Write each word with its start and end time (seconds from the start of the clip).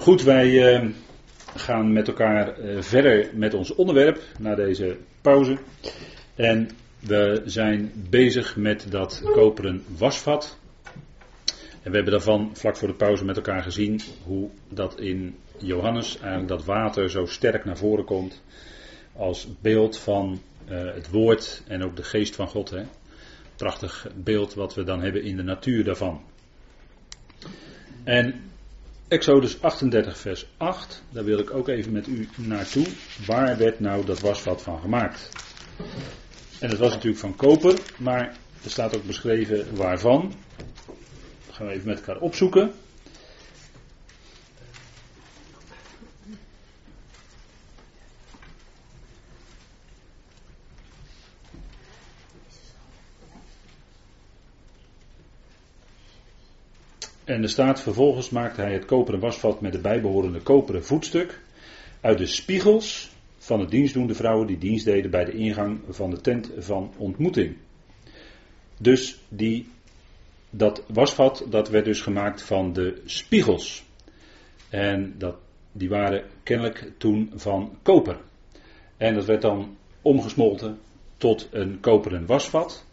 Goed, 0.00 0.22
wij 0.22 0.80
uh, 0.80 0.90
gaan 1.56 1.92
met 1.92 2.08
elkaar 2.08 2.60
uh, 2.60 2.82
verder 2.82 3.30
met 3.34 3.54
ons 3.54 3.74
onderwerp 3.74 4.22
na 4.38 4.54
deze 4.54 4.96
pauze. 5.20 5.58
En 6.34 6.70
we 6.98 7.42
zijn 7.44 7.92
bezig 8.10 8.56
met 8.56 8.86
dat 8.90 9.22
koperen 9.24 9.84
wasvat. 9.98 10.58
En 11.82 11.90
we 11.90 11.94
hebben 11.94 12.12
daarvan 12.12 12.50
vlak 12.52 12.76
voor 12.76 12.88
de 12.88 12.94
pauze 12.94 13.24
met 13.24 13.36
elkaar 13.36 13.62
gezien 13.62 14.00
hoe 14.24 14.48
dat 14.68 15.00
in 15.00 15.36
Johannes 15.58 16.18
eigenlijk 16.18 16.48
dat 16.48 16.64
water 16.64 17.10
zo 17.10 17.26
sterk 17.26 17.64
naar 17.64 17.78
voren 17.78 18.04
komt. 18.04 18.42
Als 19.16 19.48
beeld 19.60 19.98
van 19.98 20.40
uh, 20.70 20.94
het 20.94 21.10
woord 21.10 21.62
en 21.66 21.82
ook 21.82 21.96
de 21.96 22.02
geest 22.02 22.34
van 22.34 22.48
God. 22.48 22.70
Hè. 22.70 22.82
Prachtig 23.56 24.08
beeld 24.14 24.54
wat 24.54 24.74
we 24.74 24.84
dan 24.84 25.02
hebben 25.02 25.22
in 25.22 25.36
de 25.36 25.42
natuur 25.42 25.84
daarvan. 25.84 26.20
En 28.04 28.49
Exodus 29.10 29.62
38, 29.62 30.18
vers 30.18 30.46
8, 30.56 31.02
daar 31.10 31.24
wil 31.24 31.38
ik 31.38 31.54
ook 31.54 31.68
even 31.68 31.92
met 31.92 32.06
u 32.06 32.28
naartoe. 32.36 32.86
Waar 33.26 33.58
werd 33.58 33.80
nou 33.80 34.04
dat 34.04 34.20
wasvat 34.20 34.62
van 34.62 34.80
gemaakt? 34.80 35.30
En 36.60 36.70
het 36.70 36.78
was 36.78 36.92
natuurlijk 36.92 37.20
van 37.20 37.36
koper, 37.36 37.78
maar 37.98 38.36
er 38.64 38.70
staat 38.70 38.96
ook 38.96 39.04
beschreven 39.04 39.76
waarvan. 39.76 40.32
Dat 41.46 41.54
gaan 41.54 41.66
we 41.66 41.72
even 41.72 41.86
met 41.86 41.98
elkaar 41.98 42.20
opzoeken. 42.20 42.72
En 57.30 57.42
er 57.42 57.48
staat 57.48 57.80
vervolgens 57.80 58.30
maakte 58.30 58.60
hij 58.60 58.72
het 58.72 58.84
koperen 58.84 59.20
wasvat 59.20 59.60
met 59.60 59.72
de 59.72 59.80
bijbehorende 59.80 60.40
koperen 60.40 60.84
voetstuk 60.84 61.40
uit 62.00 62.18
de 62.18 62.26
spiegels 62.26 63.10
van 63.38 63.60
de 63.60 63.66
dienstdoende 63.66 64.14
vrouwen 64.14 64.46
die 64.46 64.58
dienst 64.58 64.84
deden 64.84 65.10
bij 65.10 65.24
de 65.24 65.32
ingang 65.32 65.80
van 65.88 66.10
de 66.10 66.20
tent 66.20 66.50
van 66.58 66.92
ontmoeting. 66.96 67.56
Dus 68.78 69.18
die, 69.28 69.68
dat 70.50 70.84
wasvat 70.86 71.46
dat 71.48 71.68
werd 71.68 71.84
dus 71.84 72.00
gemaakt 72.00 72.42
van 72.42 72.72
de 72.72 73.02
spiegels. 73.04 73.84
En 74.68 75.14
dat, 75.18 75.36
die 75.72 75.88
waren 75.88 76.24
kennelijk 76.42 76.92
toen 76.98 77.32
van 77.34 77.78
koper. 77.82 78.20
En 78.96 79.14
dat 79.14 79.24
werd 79.24 79.42
dan 79.42 79.76
omgesmolten 80.02 80.78
tot 81.16 81.48
een 81.50 81.80
koperen 81.80 82.26
wasvat. 82.26 82.86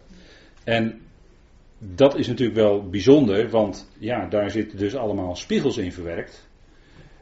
En 0.63 1.01
dat 1.77 2.17
is 2.17 2.27
natuurlijk 2.27 2.57
wel 2.57 2.89
bijzonder, 2.89 3.49
want 3.49 3.89
ja, 3.97 4.27
daar 4.27 4.51
zitten 4.51 4.77
dus 4.77 4.95
allemaal 4.95 5.35
spiegels 5.35 5.77
in 5.77 5.91
verwerkt. 5.91 6.47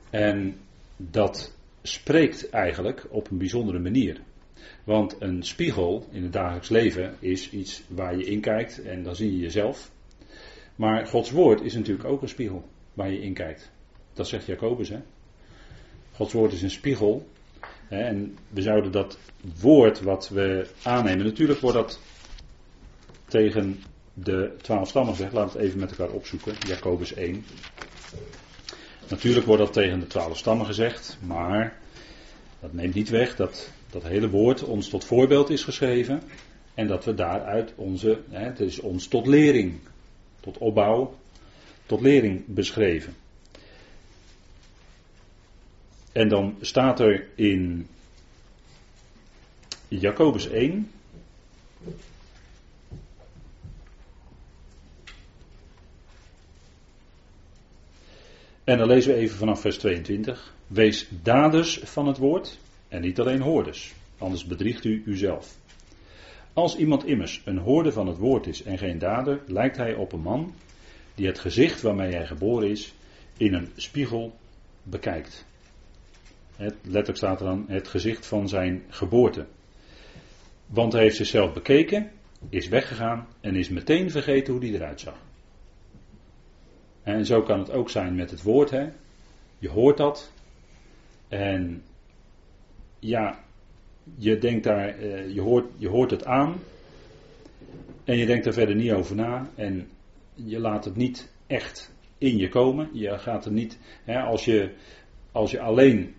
En 0.10 0.56
dat 0.98 1.58
spreekt 1.82 2.50
eigenlijk 2.50 3.08
op 3.10 3.32
een 3.32 3.38
bijzondere 3.38 3.80
manier. 3.80 4.22
Want 4.84 5.16
een 5.20 5.44
spiegel 5.44 6.08
in 6.12 6.24
het 6.24 6.34
dagelijks 6.34 6.70
leven 6.70 7.16
is 7.20 7.50
iets 7.50 7.84
waar 7.88 8.18
je 8.18 8.26
in 8.26 8.42
kijkt 8.42 8.82
en 8.82 9.04
dan 9.04 9.16
zie 9.16 9.32
je 9.32 9.38
jezelf. 9.38 9.92
Maar 10.76 11.08
Gods 11.08 11.32
woord 11.32 11.62
is 11.62 11.74
natuurlijk 11.74 12.10
ook 12.10 12.22
een 12.22 12.30
spiegel 12.30 12.70
waar 12.94 13.12
je 13.12 13.22
in 13.22 13.34
kijkt. 13.34 13.72
Dat 14.14 14.28
zegt 14.28 14.46
Jacobus. 14.46 14.90
Hè? 14.90 15.00
Gods 16.12 16.34
woord 16.34 16.54
is 16.54 16.62
een 16.62 16.70
spiegel. 16.70 17.28
Hè, 17.88 18.00
en 18.00 18.38
we 18.50 18.62
zouden 18.62 18.92
dat 18.92 19.18
woord 19.62 20.02
wat 20.02 20.30
we 20.30 20.68
aannemen, 20.84 21.26
natuurlijk 21.26 21.60
wordt 21.60 21.78
dat 21.78 22.00
tegen 23.26 23.80
de 24.18 24.56
twaalf 24.62 24.90
stammen 24.90 25.16
zegt. 25.16 25.34
Laten 25.34 25.52
we 25.52 25.58
het 25.58 25.68
even 25.68 25.80
met 25.80 25.92
elkaar 25.92 26.16
opzoeken. 26.16 26.54
Jacobus 26.68 27.14
1. 27.14 27.46
Natuurlijk 29.10 29.46
wordt 29.46 29.62
dat 29.62 29.74
tegen 29.74 30.00
de 30.00 30.08
twaalf 30.08 30.38
stammen 30.38 30.66
gezegd, 30.66 31.18
maar 31.22 31.78
dat 32.60 32.74
neemt 32.74 32.94
niet 32.94 33.10
weg 33.10 33.36
dat 33.36 33.70
dat 33.90 34.04
hele 34.04 34.30
woord 34.30 34.64
ons 34.64 34.90
tot 34.90 35.06
voorbeeld 35.06 35.50
is 35.50 35.64
geschreven. 35.64 36.22
En 36.74 36.88
dat 36.88 37.06
we 37.06 37.14
daaruit 37.14 37.74
onze, 37.76 38.22
hè, 38.30 38.44
het 38.46 38.60
is 38.60 38.80
ons 38.80 39.08
tot 39.08 39.28
lering, 39.28 39.80
tot 40.40 40.58
opbouw, 40.58 41.16
tot 41.86 42.02
lering 42.02 42.44
beschreven. 42.46 43.16
En 46.12 46.30
dan 46.30 46.58
staat 46.62 47.00
er 47.00 47.28
in 47.36 47.88
Jacobus 49.88 50.48
1, 50.48 50.92
En 58.66 58.78
dan 58.78 58.88
lezen 58.88 59.14
we 59.14 59.20
even 59.20 59.38
vanaf 59.38 59.62
vers 59.62 59.78
22. 59.78 60.54
Wees 60.68 61.08
daders 61.24 61.80
van 61.84 62.08
het 62.08 62.18
woord 62.18 62.60
en 62.88 63.02
niet 63.02 63.20
alleen 63.20 63.42
hoorders, 63.42 63.94
anders 64.18 64.46
bedriegt 64.46 64.86
u 64.86 65.04
uzelf. 65.06 65.58
Als 66.54 66.78
iemand 66.78 67.06
immers 67.06 67.42
een 67.46 67.58
hoorder 67.58 67.92
van 67.92 68.08
het 68.08 68.18
woord 68.18 68.48
is 68.48 68.64
en 68.64 68.78
geen 68.78 69.00
dader, 69.00 69.42
lijkt 69.48 69.78
hij 69.78 69.96
op 69.96 70.12
een 70.14 70.22
man 70.22 70.54
die 71.16 71.28
het 71.28 71.40
gezicht 71.40 71.82
waarmee 71.82 72.12
hij 72.12 72.26
geboren 72.26 72.70
is 72.70 72.94
in 73.38 73.54
een 73.54 73.70
spiegel 73.76 74.36
bekijkt. 74.84 75.46
Het, 76.56 76.76
letterlijk 76.82 77.18
staat 77.18 77.40
er 77.40 77.46
dan 77.46 77.66
het 77.68 77.88
gezicht 77.88 78.26
van 78.26 78.50
zijn 78.50 78.84
geboorte. 78.90 79.46
Want 80.66 80.94
hij 80.94 81.02
heeft 81.02 81.16
zichzelf 81.16 81.54
bekeken, 81.54 82.12
is 82.50 82.68
weggegaan 82.68 83.28
en 83.42 83.56
is 83.56 83.70
meteen 83.70 84.12
vergeten 84.12 84.54
hoe 84.54 84.64
hij 84.64 84.74
eruit 84.74 85.00
zag. 85.00 85.18
En 87.06 87.26
zo 87.26 87.42
kan 87.42 87.60
het 87.60 87.72
ook 87.72 87.90
zijn 87.90 88.16
met 88.16 88.32
het 88.32 88.42
woord. 88.42 88.70
Hè. 88.70 88.90
Je 89.60 89.70
hoort 89.70 89.98
dat. 89.98 90.32
En 91.28 91.84
ja, 93.00 93.40
je 94.16 94.38
denkt 94.38 94.64
daar, 94.64 94.88
eh, 94.88 95.34
je, 95.34 95.42
hoort, 95.42 95.66
je 95.78 95.88
hoort 95.88 96.12
het 96.12 96.26
aan. 96.26 96.56
En 98.04 98.18
je 98.18 98.26
denkt 98.26 98.44
daar 98.44 98.54
verder 98.54 98.76
niet 98.76 98.92
over 98.92 99.16
na. 99.16 99.50
En 99.56 99.88
je 100.34 100.60
laat 100.60 100.86
het 100.86 100.96
niet 100.96 101.30
echt 101.48 101.92
in 102.18 102.38
je 102.38 102.50
komen. 102.50 102.90
Je 102.94 103.18
gaat 103.18 103.46
er 103.46 103.52
niet, 103.52 103.80
hè, 104.04 104.20
als, 104.20 104.46
je, 104.46 104.70
als 105.32 105.52
je 105.52 105.60
alleen, 105.60 106.14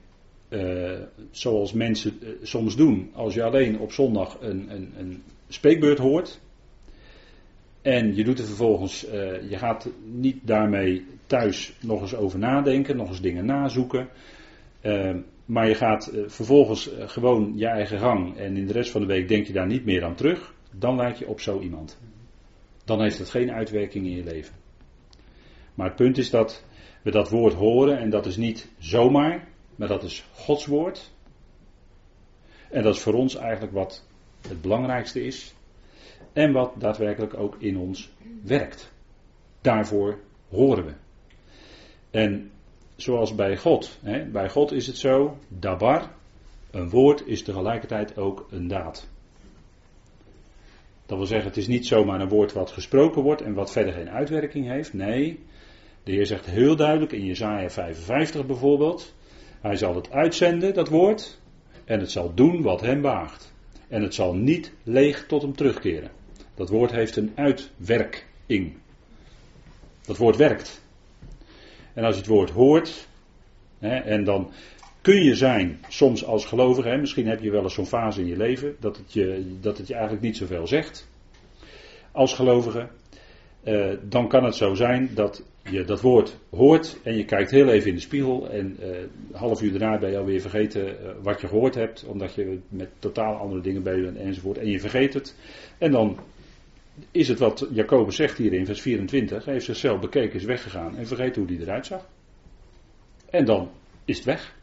uh, 0.49 1.01
zoals 1.31 1.73
mensen 1.73 2.19
uh, 2.23 2.29
soms 2.43 2.77
doen, 2.77 3.11
als 3.15 3.35
je 3.35 3.43
alleen 3.43 3.79
op 3.79 3.93
zondag 3.93 4.37
een, 4.41 4.71
een, 4.71 4.93
een 4.99 5.23
spreekbeurt 5.49 5.99
hoort, 5.99 6.41
en 7.87 8.15
je 8.15 8.25
doet 8.25 8.39
er 8.39 8.45
vervolgens, 8.45 9.07
uh, 9.07 9.13
je 9.51 9.59
gaat 9.59 9.89
niet 10.05 10.39
daarmee 10.43 11.07
thuis 11.27 11.73
nog 11.81 12.01
eens 12.01 12.15
over 12.15 12.39
nadenken, 12.39 12.97
nog 12.97 13.09
eens 13.09 13.21
dingen 13.21 13.45
nazoeken. 13.45 14.09
Uh, 14.83 15.15
maar 15.45 15.69
je 15.69 15.75
gaat 15.75 16.11
uh, 16.15 16.23
vervolgens 16.27 16.91
gewoon 16.99 17.53
je 17.57 17.67
eigen 17.67 17.99
gang 17.99 18.37
en 18.37 18.57
in 18.57 18.67
de 18.67 18.73
rest 18.73 18.91
van 18.91 19.01
de 19.01 19.07
week 19.07 19.29
denk 19.29 19.47
je 19.47 19.53
daar 19.53 19.67
niet 19.67 19.85
meer 19.85 20.05
aan 20.05 20.15
terug. 20.15 20.55
Dan 20.71 20.97
lijkt 20.97 21.19
je 21.19 21.29
op 21.29 21.41
zo 21.41 21.61
iemand. 21.61 21.99
Dan 22.85 23.03
heeft 23.03 23.19
het 23.19 23.31
geen 23.31 23.53
uitwerking 23.53 24.07
in 24.07 24.17
je 24.17 24.25
leven. 24.25 24.55
Maar 25.75 25.87
het 25.87 25.97
punt 25.97 26.19
is 26.19 26.31
dat 26.31 26.65
we 27.03 27.11
dat 27.11 27.31
woord 27.31 27.55
horen 27.55 27.99
en 27.99 28.11
dat 28.11 28.27
is 28.27 28.37
niet 28.37 28.69
zomaar, 28.79 29.49
maar 29.77 29.89
dat 29.89 30.03
is 30.03 30.27
Gods 30.33 30.67
woord. 30.67 31.13
En 32.71 32.83
dat 32.83 32.95
is 32.95 33.01
voor 33.01 33.15
ons 33.15 33.37
eigenlijk 33.37 33.73
wat 33.73 34.07
het 34.49 34.61
belangrijkste 34.61 35.25
is 35.25 35.56
en 36.37 36.53
wat 36.53 36.73
daadwerkelijk 36.79 37.39
ook 37.39 37.57
in 37.59 37.77
ons 37.77 38.11
werkt. 38.43 38.93
Daarvoor 39.61 40.19
horen 40.49 40.85
we. 40.85 40.93
En 42.11 42.51
zoals 42.97 43.35
bij 43.35 43.57
God, 43.57 43.99
hè, 44.03 44.25
bij 44.25 44.49
God 44.49 44.73
is 44.73 44.87
het 44.87 44.97
zo, 44.97 45.39
dabar, 45.49 46.11
een 46.71 46.91
woord 46.91 47.27
is 47.27 47.43
tegelijkertijd 47.43 48.19
ook 48.19 48.47
een 48.51 48.69
daad. 48.69 49.09
Dat 51.07 51.19
wil 51.19 51.27
zeggen, 51.27 51.49
het 51.49 51.57
is 51.57 51.67
niet 51.67 51.87
zomaar 51.87 52.21
een 52.21 52.29
woord 52.29 52.53
wat 52.53 52.71
gesproken 52.71 53.23
wordt 53.23 53.43
en 53.43 53.55
wat 53.55 53.73
verder 53.73 53.93
geen 53.93 54.11
uitwerking 54.11 54.67
heeft. 54.67 54.93
Nee, 54.93 55.45
de 56.03 56.13
Heer 56.13 56.27
zegt 56.27 56.47
heel 56.47 56.77
duidelijk 56.77 57.13
in 57.13 57.25
Jesaja 57.25 57.71
55 57.71 58.47
bijvoorbeeld, 58.47 59.15
hij 59.61 59.77
zal 59.77 59.95
het 59.95 60.11
uitzenden, 60.11 60.75
dat 60.75 60.89
woord, 60.89 61.41
en 61.85 62.01
het 62.01 62.11
zal 62.11 62.35
doen 62.35 62.63
wat 62.63 62.81
hem 62.81 63.03
waagt. 63.03 63.55
En 63.89 64.03
het 64.03 64.15
zal 64.15 64.35
niet 64.35 64.73
leeg 64.83 65.27
tot 65.27 65.43
hem 65.43 65.57
terugkeren. 65.57 66.11
Dat 66.57 66.69
woord 66.69 66.91
heeft 66.91 67.17
een 67.17 67.33
uitwerking. 67.35 68.73
Dat 70.07 70.17
woord 70.17 70.37
werkt. 70.37 70.83
En 71.95 72.05
als 72.05 72.15
je 72.15 72.21
het 72.21 72.31
woord 72.31 72.51
hoort, 72.51 73.09
hè, 73.79 73.97
en 73.97 74.25
dan 74.25 74.53
kun 75.01 75.23
je 75.25 75.35
zijn, 75.35 75.81
soms 75.89 76.25
als 76.25 76.45
gelovige, 76.45 76.89
hè, 76.89 76.97
misschien 76.97 77.27
heb 77.27 77.43
je 77.43 77.51
wel 77.51 77.63
eens 77.63 77.75
zo'n 77.75 77.87
fase 77.87 78.21
in 78.21 78.27
je 78.27 78.37
leven, 78.37 78.77
dat 78.81 78.97
het 78.97 79.13
je, 79.13 79.57
dat 79.61 79.79
het 79.79 79.87
je 79.87 79.95
eigenlijk 79.95 80.23
niet 80.23 80.37
zoveel 80.37 80.67
zegt. 80.67 81.09
Als 82.13 82.35
gelovige, 82.35 82.89
eh, 83.63 83.91
dan 84.03 84.29
kan 84.29 84.45
het 84.45 84.55
zo 84.55 84.75
zijn 84.75 85.11
dat 85.15 85.43
je 85.71 85.85
dat 85.85 86.01
woord 86.01 86.37
hoort 86.51 86.99
en 87.03 87.17
je 87.17 87.25
kijkt 87.25 87.51
heel 87.51 87.69
even 87.69 87.89
in 87.89 87.95
de 87.95 88.01
spiegel 88.01 88.49
en 88.51 88.77
uh, 88.81 88.87
een 88.99 89.11
half 89.33 89.63
uur 89.63 89.79
daarna 89.79 89.99
ben 89.99 90.11
je 90.11 90.19
alweer 90.19 90.41
vergeten 90.41 90.87
uh, 90.87 91.11
wat 91.23 91.41
je 91.41 91.49
gehoord 91.49 91.75
hebt, 91.75 92.05
omdat 92.05 92.35
je 92.35 92.59
met 92.69 92.89
totaal 92.99 93.35
andere 93.35 93.61
dingen 93.61 93.83
bezig 93.83 94.05
bent 94.05 94.17
enzovoort. 94.17 94.59
En 94.59 94.71
je 94.71 94.81
vergeet 94.81 95.15
het. 95.15 95.35
En 95.79 95.91
dan 95.91 96.19
is 97.11 97.29
het 97.29 97.39
wat 97.39 97.69
Jacobus 97.73 98.17
zegt 98.17 98.39
hier 98.39 98.53
in 98.53 98.67
vers 98.67 98.81
24. 98.81 99.45
Hij 99.45 99.53
heeft 99.53 99.67
zichzelf 99.67 100.01
bekeken, 100.01 100.35
is 100.35 100.45
weggegaan 100.45 100.97
en 100.97 101.07
vergeet 101.07 101.37
hoe 101.37 101.47
hij 101.47 101.57
eruit 101.57 101.87
zag. 101.87 102.09
En 103.31 103.45
dan 103.45 103.71
is 104.05 104.17
het 104.17 104.27
weg. 104.27 104.55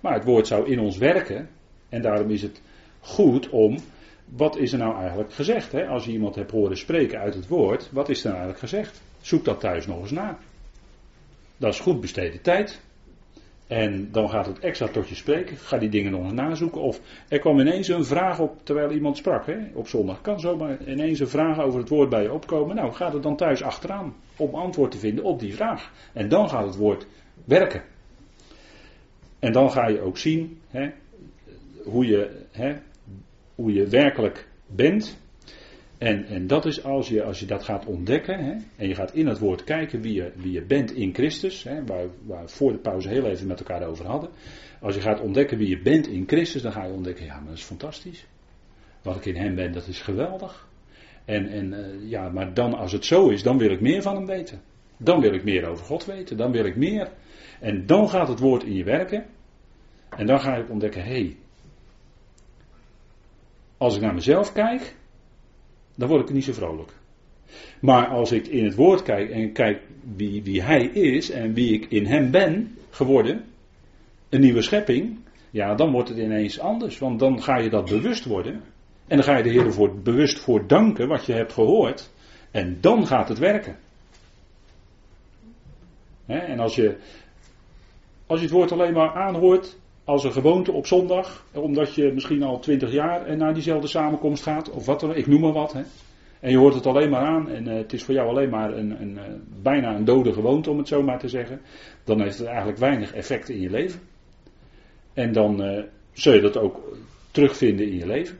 Maar 0.00 0.14
het 0.14 0.24
woord 0.24 0.46
zou 0.46 0.70
in 0.70 0.78
ons 0.78 0.98
werken. 0.98 1.48
En 1.88 2.02
daarom 2.02 2.30
is 2.30 2.42
het 2.42 2.62
goed 3.00 3.48
om. 3.48 3.78
Wat 4.24 4.56
is 4.56 4.72
er 4.72 4.78
nou 4.78 4.98
eigenlijk 4.98 5.32
gezegd? 5.32 5.72
Hè? 5.72 5.86
Als 5.86 6.04
je 6.04 6.12
iemand 6.12 6.34
hebt 6.34 6.50
horen 6.50 6.76
spreken 6.76 7.18
uit 7.18 7.34
het 7.34 7.48
woord, 7.48 7.90
wat 7.92 8.08
is 8.08 8.18
er 8.18 8.30
nou 8.30 8.36
eigenlijk 8.36 8.60
gezegd? 8.60 9.02
Zoek 9.20 9.44
dat 9.44 9.60
thuis 9.60 9.86
nog 9.86 10.00
eens 10.00 10.10
na. 10.10 10.38
Dat 11.56 11.72
is 11.72 11.80
goed 11.80 12.00
besteden 12.00 12.42
tijd. 12.42 12.80
En 13.68 14.08
dan 14.12 14.30
gaat 14.30 14.46
het 14.46 14.58
extra 14.58 14.86
tot 14.86 15.08
je 15.08 15.14
spreken. 15.14 15.56
Ga 15.56 15.78
die 15.78 15.88
dingen 15.88 16.12
nog 16.12 16.24
eens 16.24 16.32
nazoeken. 16.32 16.80
Of 16.80 17.00
er 17.28 17.38
kwam 17.38 17.60
ineens 17.60 17.88
een 17.88 18.04
vraag 18.04 18.40
op 18.40 18.60
terwijl 18.62 18.90
iemand 18.90 19.16
sprak 19.16 19.46
hè, 19.46 19.56
op 19.74 19.88
zondag. 19.88 20.20
Kan 20.20 20.40
zomaar 20.40 20.86
ineens 20.86 21.20
een 21.20 21.28
vraag 21.28 21.58
over 21.58 21.78
het 21.78 21.88
woord 21.88 22.08
bij 22.08 22.22
je 22.22 22.32
opkomen. 22.32 22.76
Nou, 22.76 22.92
ga 22.92 23.12
er 23.12 23.20
dan 23.20 23.36
thuis 23.36 23.62
achteraan 23.62 24.14
om 24.36 24.54
antwoord 24.54 24.90
te 24.90 24.98
vinden 24.98 25.24
op 25.24 25.40
die 25.40 25.54
vraag. 25.54 25.92
En 26.12 26.28
dan 26.28 26.48
gaat 26.48 26.66
het 26.66 26.76
woord 26.76 27.06
werken. 27.44 27.82
En 29.38 29.52
dan 29.52 29.70
ga 29.70 29.88
je 29.88 30.00
ook 30.00 30.18
zien 30.18 30.60
hè, 30.68 30.90
hoe, 31.84 32.06
je, 32.06 32.44
hè, 32.50 32.76
hoe 33.54 33.72
je 33.72 33.86
werkelijk 33.86 34.48
bent. 34.66 35.18
En, 35.98 36.24
en 36.26 36.46
dat 36.46 36.64
is 36.64 36.84
als 36.84 37.08
je, 37.08 37.22
als 37.22 37.40
je 37.40 37.46
dat 37.46 37.64
gaat 37.64 37.86
ontdekken 37.86 38.44
hè, 38.44 38.56
en 38.76 38.88
je 38.88 38.94
gaat 38.94 39.14
in 39.14 39.26
het 39.26 39.38
woord 39.38 39.64
kijken 39.64 40.00
wie 40.00 40.14
je, 40.14 40.32
wie 40.36 40.52
je 40.52 40.62
bent 40.62 40.92
in 40.92 41.14
Christus, 41.14 41.62
hè, 41.62 41.84
waar, 41.84 42.06
waar 42.26 42.42
we 42.42 42.48
voor 42.48 42.72
de 42.72 42.78
pauze 42.78 43.08
heel 43.08 43.26
even 43.26 43.46
met 43.46 43.58
elkaar 43.58 43.88
over 43.88 44.06
hadden. 44.06 44.30
Als 44.80 44.94
je 44.94 45.00
gaat 45.00 45.20
ontdekken 45.20 45.58
wie 45.58 45.68
je 45.68 45.82
bent 45.82 46.06
in 46.06 46.24
Christus, 46.26 46.62
dan 46.62 46.72
ga 46.72 46.84
je 46.84 46.92
ontdekken, 46.92 47.24
ja, 47.24 47.34
maar 47.34 47.48
dat 47.48 47.56
is 47.56 47.62
fantastisch. 47.64 48.26
Wat 49.02 49.16
ik 49.16 49.24
in 49.24 49.36
hem 49.36 49.54
ben, 49.54 49.72
dat 49.72 49.86
is 49.86 50.00
geweldig. 50.00 50.68
En, 51.24 51.48
en 51.48 51.72
uh, 51.72 52.10
ja, 52.10 52.28
maar 52.28 52.54
dan 52.54 52.74
als 52.74 52.92
het 52.92 53.04
zo 53.04 53.28
is, 53.28 53.42
dan 53.42 53.58
wil 53.58 53.70
ik 53.70 53.80
meer 53.80 54.02
van 54.02 54.16
hem 54.16 54.26
weten. 54.26 54.60
Dan 54.96 55.20
wil 55.20 55.32
ik 55.32 55.44
meer 55.44 55.68
over 55.68 55.84
God 55.84 56.04
weten, 56.04 56.36
dan 56.36 56.52
wil 56.52 56.64
ik 56.64 56.76
meer. 56.76 57.10
En 57.60 57.86
dan 57.86 58.08
gaat 58.08 58.28
het 58.28 58.38
woord 58.38 58.62
in 58.62 58.74
je 58.74 58.84
werken. 58.84 59.26
En 60.16 60.26
dan 60.26 60.40
ga 60.40 60.56
ik 60.56 60.70
ontdekken, 60.70 61.02
hé, 61.02 61.10
hey, 61.10 61.36
als 63.76 63.96
ik 63.96 64.02
naar 64.02 64.14
mezelf 64.14 64.52
kijk, 64.52 64.96
dan 65.98 66.08
word 66.08 66.28
ik 66.28 66.34
niet 66.34 66.44
zo 66.44 66.52
vrolijk. 66.52 66.92
Maar 67.80 68.06
als 68.06 68.32
ik 68.32 68.46
in 68.46 68.64
het 68.64 68.74
woord 68.74 69.02
kijk 69.02 69.30
en 69.30 69.52
kijk 69.52 69.80
wie, 70.16 70.42
wie 70.42 70.62
hij 70.62 70.84
is 70.84 71.30
en 71.30 71.54
wie 71.54 71.72
ik 71.72 71.90
in 71.90 72.06
hem 72.06 72.30
ben 72.30 72.76
geworden, 72.90 73.44
een 74.28 74.40
nieuwe 74.40 74.62
schepping, 74.62 75.18
ja, 75.50 75.74
dan 75.74 75.92
wordt 75.92 76.08
het 76.08 76.18
ineens 76.18 76.58
anders. 76.58 76.98
Want 76.98 77.18
dan 77.18 77.42
ga 77.42 77.58
je 77.58 77.70
dat 77.70 77.88
bewust 77.88 78.24
worden. 78.24 78.62
En 79.06 79.16
dan 79.16 79.24
ga 79.24 79.36
je 79.36 79.42
de 79.42 79.48
Heer 79.48 79.72
voor, 79.72 79.98
bewust 79.98 80.38
voor 80.38 80.66
danken 80.66 81.08
wat 81.08 81.26
je 81.26 81.32
hebt 81.32 81.52
gehoord. 81.52 82.10
En 82.50 82.78
dan 82.80 83.06
gaat 83.06 83.28
het 83.28 83.38
werken. 83.38 83.76
en 86.26 86.58
als 86.58 86.74
je, 86.74 86.96
als 88.26 88.38
je 88.38 88.44
het 88.44 88.54
woord 88.54 88.72
alleen 88.72 88.92
maar 88.92 89.14
aanhoort 89.14 89.76
als 90.08 90.24
een 90.24 90.32
gewoonte 90.32 90.72
op 90.72 90.86
zondag, 90.86 91.44
omdat 91.52 91.94
je 91.94 92.12
misschien 92.12 92.42
al 92.42 92.58
twintig 92.58 92.92
jaar 92.92 93.36
naar 93.36 93.54
diezelfde 93.54 93.88
samenkomst 93.88 94.42
gaat, 94.42 94.70
of 94.70 94.86
wat 94.86 95.00
dan 95.00 95.14
ik 95.14 95.26
noem 95.26 95.40
maar 95.40 95.52
wat. 95.52 95.72
Hè. 95.72 95.82
En 96.40 96.50
je 96.50 96.56
hoort 96.56 96.74
het 96.74 96.86
alleen 96.86 97.10
maar 97.10 97.26
aan 97.26 97.48
en 97.48 97.68
uh, 97.68 97.74
het 97.74 97.92
is 97.92 98.02
voor 98.02 98.14
jou 98.14 98.28
alleen 98.28 98.48
maar 98.48 98.72
een, 98.72 99.00
een 99.02 99.18
bijna 99.62 99.94
een 99.94 100.04
dode 100.04 100.32
gewoonte, 100.32 100.70
om 100.70 100.78
het 100.78 100.88
zo 100.88 101.02
maar 101.02 101.18
te 101.18 101.28
zeggen. 101.28 101.60
Dan 102.04 102.20
heeft 102.20 102.38
het 102.38 102.46
eigenlijk 102.46 102.78
weinig 102.78 103.12
effect 103.12 103.48
in 103.48 103.60
je 103.60 103.70
leven. 103.70 104.00
En 105.12 105.32
dan 105.32 105.84
zul 106.12 106.34
je 106.34 106.40
dat 106.40 106.56
ook 106.56 106.96
terugvinden 107.30 107.86
in 107.86 107.96
je 107.96 108.06
leven. 108.06 108.38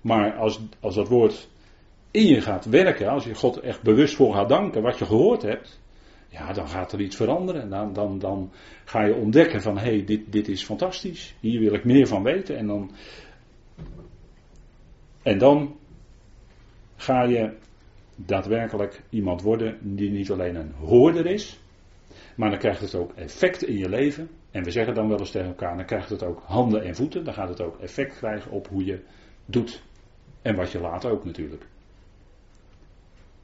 Maar 0.00 0.36
als, 0.36 0.60
als 0.80 0.94
dat 0.94 1.08
woord 1.08 1.48
in 2.10 2.26
je 2.26 2.40
gaat 2.40 2.64
werken, 2.64 3.08
als 3.08 3.24
je 3.24 3.34
God 3.34 3.60
echt 3.60 3.82
bewust 3.82 4.14
voor 4.14 4.34
gaat 4.34 4.48
danken, 4.48 4.82
wat 4.82 4.98
je 4.98 5.06
gehoord 5.06 5.42
hebt, 5.42 5.80
ja, 6.28 6.52
dan 6.52 6.68
gaat 6.68 6.92
er 6.92 7.00
iets 7.00 7.16
veranderen. 7.16 7.70
Dan, 7.70 7.92
dan, 7.92 8.18
dan 8.18 8.52
ga 8.84 9.04
je 9.04 9.14
ontdekken 9.14 9.62
van, 9.62 9.78
hé, 9.78 9.84
hey, 9.84 10.04
dit, 10.04 10.32
dit 10.32 10.48
is 10.48 10.64
fantastisch. 10.64 11.34
Hier 11.40 11.60
wil 11.60 11.74
ik 11.74 11.84
meer 11.84 12.06
van 12.06 12.22
weten. 12.22 12.56
En 12.56 12.66
dan, 12.66 12.90
en 15.22 15.38
dan 15.38 15.76
ga 16.96 17.22
je 17.22 17.56
daadwerkelijk 18.16 19.02
iemand 19.10 19.42
worden 19.42 19.78
die 19.96 20.10
niet 20.10 20.30
alleen 20.30 20.54
een 20.54 20.72
hoorder 20.72 21.26
is, 21.26 21.60
maar 22.36 22.50
dan 22.50 22.58
krijgt 22.58 22.80
het 22.80 22.94
ook 22.94 23.12
effect 23.12 23.62
in 23.62 23.76
je 23.76 23.88
leven. 23.88 24.28
En 24.50 24.64
we 24.64 24.70
zeggen 24.70 24.94
dan 24.94 25.08
wel 25.08 25.18
eens 25.18 25.30
tegen 25.30 25.48
elkaar, 25.48 25.76
dan 25.76 25.86
krijgt 25.86 26.10
het 26.10 26.22
ook 26.22 26.42
handen 26.44 26.84
en 26.84 26.94
voeten. 26.94 27.24
Dan 27.24 27.34
gaat 27.34 27.48
het 27.48 27.60
ook 27.60 27.80
effect 27.80 28.16
krijgen 28.16 28.50
op 28.50 28.68
hoe 28.68 28.84
je 28.84 29.00
doet. 29.46 29.82
En 30.42 30.56
wat 30.56 30.72
je 30.72 30.80
laat 30.80 31.04
ook 31.04 31.24
natuurlijk. 31.24 31.66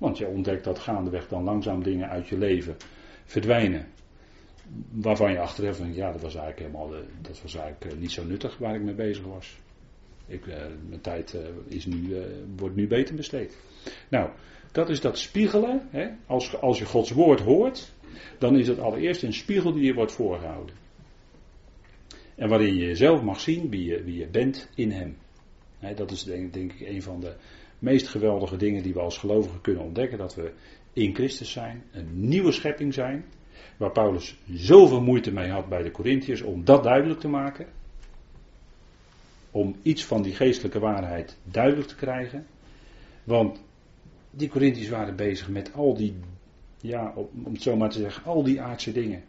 Want 0.02 0.18
je 0.18 0.26
ontdekt 0.26 0.64
dat 0.64 0.78
gaandeweg 0.78 1.28
dan 1.28 1.44
langzaam 1.44 1.82
dingen 1.82 2.08
uit 2.08 2.28
je 2.28 2.38
leven 2.38 2.76
verdwijnen. 3.24 3.86
Waarvan 4.90 5.32
je 5.32 5.38
achteraf 5.38 5.76
denkt, 5.76 5.96
ja, 5.96 6.12
dat 6.12 6.20
was 6.20 6.34
eigenlijk 6.34 6.66
helemaal 6.66 6.94
eh, 6.94 7.02
dat 7.20 7.42
was 7.42 7.54
eigenlijk 7.54 7.92
eh, 7.92 8.00
niet 8.00 8.10
zo 8.10 8.24
nuttig 8.24 8.58
waar 8.58 8.74
ik 8.74 8.82
mee 8.82 8.94
bezig 8.94 9.24
was. 9.24 9.58
Ik, 10.26 10.46
uh, 10.46 10.54
mijn 10.88 11.00
tijd 11.00 11.36
is 11.68 11.86
nu, 11.86 12.16
wordt 12.56 12.76
nu 12.76 12.86
beter 12.86 13.14
besteed. 13.14 13.56
Nou, 14.08 14.30
dat 14.72 14.88
is 14.88 15.00
dat 15.00 15.18
spiegelen. 15.18 15.88
Hè? 15.90 16.08
Als, 16.26 16.60
als 16.60 16.78
je 16.78 16.84
Gods 16.84 17.10
woord 17.10 17.40
hoort, 17.40 17.92
dan 18.38 18.58
is 18.58 18.68
het 18.68 18.78
allereerst 18.78 19.22
een 19.22 19.32
spiegel 19.32 19.72
die 19.72 19.84
je 19.84 19.94
wordt 19.94 20.12
voorgehouden. 20.12 20.74
En 22.34 22.48
waarin 22.48 22.74
je 22.74 22.86
jezelf 22.86 23.22
mag 23.22 23.40
zien 23.40 23.70
wie 23.70 23.84
je, 23.84 24.02
wie 24.02 24.18
je 24.18 24.26
bent 24.26 24.68
in 24.74 24.90
Hem. 24.90 25.16
dat 25.94 26.10
is 26.10 26.24
denk, 26.24 26.52
denk, 26.52 26.72
ik 26.72 26.88
een 26.88 27.02
van 27.02 27.20
de 27.20 27.34
meest 27.82 28.08
geweldige 28.08 28.56
dingen 28.56 28.82
die 28.82 28.92
we 28.92 29.00
als 29.00 29.18
gelovigen 29.18 29.60
kunnen 29.60 29.82
ontdekken. 29.82 30.18
Dat 30.18 30.34
we 30.34 30.52
in 30.92 31.14
Christus 31.14 31.50
zijn, 31.50 31.82
een 31.92 32.28
nieuwe 32.28 32.52
schepping 32.52 32.94
zijn. 32.94 33.24
Waar 33.76 33.90
Paulus 33.90 34.38
zoveel 34.52 35.00
moeite 35.00 35.32
mee 35.32 35.50
had 35.50 35.68
bij 35.68 35.82
de 35.82 35.90
Corinthiërs 35.90 36.42
om 36.42 36.64
dat 36.64 36.82
duidelijk 36.82 37.20
te 37.20 37.28
maken. 37.28 37.66
Om 39.50 39.76
iets 39.82 40.04
van 40.04 40.22
die 40.22 40.34
geestelijke 40.34 40.78
waarheid 40.78 41.38
duidelijk 41.44 41.88
te 41.88 41.96
krijgen. 41.96 42.46
Want 43.24 43.62
die 44.30 44.48
Corinthiërs 44.48 44.88
waren 44.88 45.16
bezig 45.16 45.48
met 45.48 45.72
al 45.74 45.96
die, 45.96 46.14
ja, 46.80 47.12
om 47.14 47.52
het 47.52 47.62
zo 47.62 47.76
maar 47.76 47.90
te 47.90 47.98
zeggen, 47.98 48.24
al 48.24 48.42
die 48.42 48.60
aardse 48.60 48.92
dingen. 48.92 49.22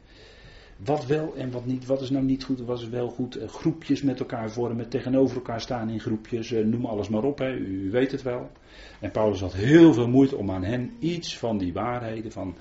Wat 0.85 1.05
wel 1.05 1.35
en 1.35 1.51
wat 1.51 1.65
niet, 1.65 1.85
wat 1.85 2.01
is 2.01 2.09
nou 2.09 2.25
niet 2.25 2.43
goed 2.43 2.59
en 2.59 2.65
wat 2.65 2.79
is 2.79 2.89
wel 2.89 3.09
goed. 3.09 3.35
Eh, 3.35 3.47
groepjes 3.47 4.01
met 4.01 4.19
elkaar 4.19 4.51
vormen, 4.51 4.89
tegenover 4.89 5.35
elkaar 5.35 5.61
staan 5.61 5.89
in 5.89 5.99
groepjes, 5.99 6.51
eh, 6.51 6.65
noem 6.65 6.85
alles 6.85 7.09
maar 7.09 7.23
op, 7.23 7.37
hè, 7.37 7.53
u 7.55 7.91
weet 7.91 8.11
het 8.11 8.21
wel. 8.21 8.51
En 8.99 9.11
Paulus 9.11 9.39
had 9.39 9.53
heel 9.53 9.93
veel 9.93 10.07
moeite 10.07 10.35
om 10.35 10.51
aan 10.51 10.63
hen 10.63 10.91
iets 10.99 11.37
van 11.37 11.57
die 11.57 11.73
waarheden, 11.73 12.31
van 12.31 12.55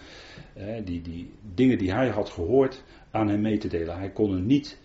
die, 0.85 1.03
die 1.03 1.31
dingen 1.55 1.79
die 1.79 1.93
hij 1.93 2.09
had 2.09 2.31
gehoord, 2.31 2.85
aan 3.11 3.29
hen 3.29 3.41
mee 3.41 3.59
te 3.59 3.69
delen. 3.69 3.99
Hij 3.99 4.11
kon 4.11 4.35
er 4.35 4.41
niet 4.41 4.79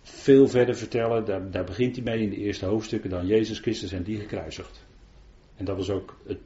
veel 0.00 0.48
verder 0.48 0.76
vertellen, 0.76 1.24
daar, 1.24 1.50
daar 1.50 1.64
begint 1.64 1.96
hij 1.96 2.04
mee 2.04 2.22
in 2.22 2.30
de 2.30 2.36
eerste 2.36 2.66
hoofdstukken, 2.66 3.10
dan 3.10 3.26
Jezus 3.26 3.58
Christus 3.58 3.92
en 3.92 4.02
die 4.02 4.18
gekruisigd. 4.18 4.86
En 5.56 5.64
dat 5.64 5.76
was 5.76 5.90
ook 5.90 6.16
het, 6.26 6.38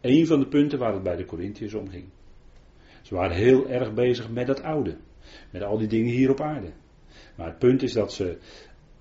een 0.00 0.26
van 0.26 0.40
de 0.40 0.46
punten 0.46 0.78
waar 0.78 0.92
het 0.92 1.02
bij 1.02 1.16
de 1.16 1.24
Corinthiërs 1.24 1.74
om 1.74 1.88
ging. 1.88 2.04
Ze 3.02 3.14
waren 3.14 3.36
heel 3.36 3.68
erg 3.68 3.94
bezig 3.94 4.30
met 4.30 4.48
het 4.48 4.62
oude. 4.62 4.96
Met 5.50 5.62
al 5.62 5.78
die 5.78 5.88
dingen 5.88 6.12
hier 6.12 6.30
op 6.30 6.40
aarde. 6.40 6.70
Maar 7.34 7.46
het 7.46 7.58
punt 7.58 7.82
is 7.82 7.92
dat 7.92 8.12
ze 8.12 8.38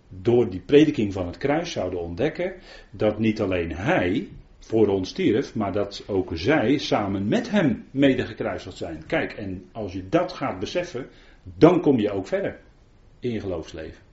door 0.09 0.49
die 0.49 0.59
prediking 0.59 1.13
van 1.13 1.25
het 1.25 1.37
kruis 1.37 1.71
zouden 1.71 1.99
ontdekken 1.99 2.53
dat 2.91 3.19
niet 3.19 3.41
alleen 3.41 3.71
hij 3.71 4.29
voor 4.59 4.87
ons 4.87 5.09
stierf, 5.09 5.55
maar 5.55 5.71
dat 5.71 6.03
ook 6.07 6.31
zij 6.33 6.77
samen 6.77 7.27
met 7.27 7.49
hem 7.49 7.85
mede 7.91 8.25
gekruisigd 8.25 8.77
zijn. 8.77 9.05
Kijk, 9.05 9.33
en 9.33 9.65
als 9.71 9.93
je 9.93 10.09
dat 10.09 10.33
gaat 10.33 10.59
beseffen, 10.59 11.07
dan 11.43 11.81
kom 11.81 11.99
je 11.99 12.11
ook 12.11 12.27
verder 12.27 12.59
in 13.19 13.31
je 13.31 13.39
geloofsleven. 13.39 14.03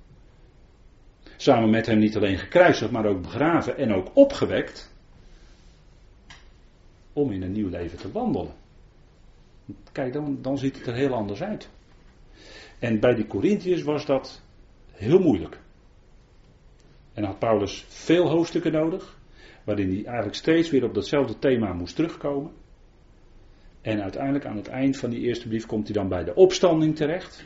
Samen 1.36 1.70
met 1.70 1.86
hem 1.86 1.98
niet 1.98 2.16
alleen 2.16 2.38
gekruisigd, 2.38 2.90
maar 2.90 3.06
ook 3.06 3.22
begraven 3.22 3.76
en 3.76 3.94
ook 3.94 4.10
opgewekt 4.14 4.94
om 7.12 7.30
in 7.30 7.42
een 7.42 7.52
nieuw 7.52 7.68
leven 7.68 7.98
te 7.98 8.12
wandelen. 8.12 8.54
Kijk, 9.92 10.12
dan, 10.12 10.38
dan 10.42 10.58
ziet 10.58 10.76
het 10.76 10.86
er 10.86 10.94
heel 10.94 11.14
anders 11.14 11.42
uit. 11.42 11.68
En 12.82 13.00
bij 13.00 13.14
die 13.14 13.26
Corinthiërs 13.26 13.82
was 13.82 14.06
dat 14.06 14.42
heel 14.92 15.18
moeilijk. 15.18 15.60
En 17.12 17.24
had 17.24 17.38
Paulus 17.38 17.84
veel 17.88 18.28
hoofdstukken 18.28 18.72
nodig, 18.72 19.18
waarin 19.64 19.88
hij 19.88 20.04
eigenlijk 20.04 20.34
steeds 20.34 20.70
weer 20.70 20.84
op 20.84 20.94
datzelfde 20.94 21.38
thema 21.38 21.72
moest 21.72 21.96
terugkomen. 21.96 22.52
En 23.80 24.02
uiteindelijk 24.02 24.46
aan 24.46 24.56
het 24.56 24.68
eind 24.68 24.96
van 24.96 25.10
die 25.10 25.20
eerste 25.20 25.48
brief 25.48 25.66
komt 25.66 25.86
hij 25.86 25.96
dan 25.96 26.08
bij 26.08 26.24
de 26.24 26.34
opstanding 26.34 26.96
terecht. 26.96 27.44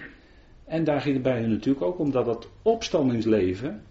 En 0.64 0.84
daar 0.84 1.00
ging 1.00 1.14
het 1.14 1.22
bij 1.22 1.40
hen 1.40 1.50
natuurlijk 1.50 1.84
ook 1.84 1.98
om 1.98 2.10
dat 2.10 2.26
dat 2.26 2.50
opstandingsleven, 2.62 3.82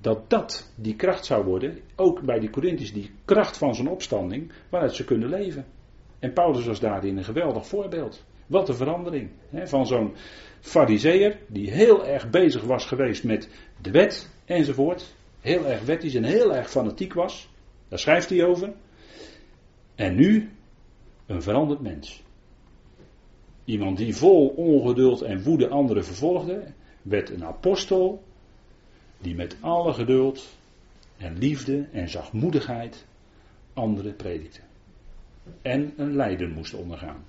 dat 0.00 0.30
dat 0.30 0.72
die 0.76 0.96
kracht 0.96 1.24
zou 1.24 1.44
worden, 1.44 1.78
ook 1.96 2.22
bij 2.22 2.38
die 2.38 2.50
Corinthiërs 2.50 2.92
die 2.92 3.10
kracht 3.24 3.58
van 3.58 3.74
zijn 3.74 3.88
opstanding, 3.88 4.52
waaruit 4.70 4.94
ze 4.94 5.04
kunnen 5.04 5.28
leven. 5.28 5.64
En 6.18 6.32
Paulus 6.32 6.66
was 6.66 6.80
daarin 6.80 7.16
een 7.16 7.24
geweldig 7.24 7.66
voorbeeld. 7.66 8.24
Wat 8.46 8.68
een 8.68 8.74
verandering. 8.74 9.30
Hè, 9.50 9.66
van 9.66 9.86
zo'n 9.86 10.14
fariseer 10.60 11.38
die 11.46 11.70
heel 11.70 12.06
erg 12.06 12.30
bezig 12.30 12.62
was 12.62 12.84
geweest 12.84 13.24
met 13.24 13.48
de 13.80 13.90
wet 13.90 14.30
enzovoort. 14.44 15.14
Heel 15.40 15.66
erg 15.66 15.84
wettisch 15.84 16.14
en 16.14 16.24
heel 16.24 16.54
erg 16.54 16.70
fanatiek 16.70 17.14
was. 17.14 17.48
Daar 17.88 17.98
schrijft 17.98 18.30
hij 18.30 18.44
over. 18.44 18.72
En 19.94 20.14
nu 20.14 20.50
een 21.26 21.42
veranderd 21.42 21.80
mens. 21.80 22.22
Iemand 23.64 23.96
die 23.96 24.16
vol 24.16 24.48
ongeduld 24.48 25.22
en 25.22 25.42
woede 25.42 25.68
anderen 25.68 26.04
vervolgde, 26.04 26.64
werd 27.02 27.30
een 27.30 27.44
apostel 27.44 28.22
die 29.18 29.34
met 29.34 29.56
alle 29.60 29.92
geduld 29.92 30.58
en 31.16 31.38
liefde 31.38 31.88
en 31.92 32.08
zachtmoedigheid 32.08 33.06
anderen 33.72 34.16
predikte. 34.16 34.60
En 35.62 35.92
een 35.96 36.16
lijden 36.16 36.50
moest 36.50 36.74
ondergaan. 36.74 37.24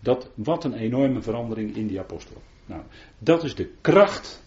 Dat, 0.00 0.30
wat 0.34 0.64
een 0.64 0.74
enorme 0.74 1.22
verandering 1.22 1.76
in 1.76 1.86
die 1.86 1.98
apostel. 1.98 2.42
Nou, 2.66 2.82
dat 3.18 3.44
is 3.44 3.54
de 3.54 3.70
kracht 3.80 4.42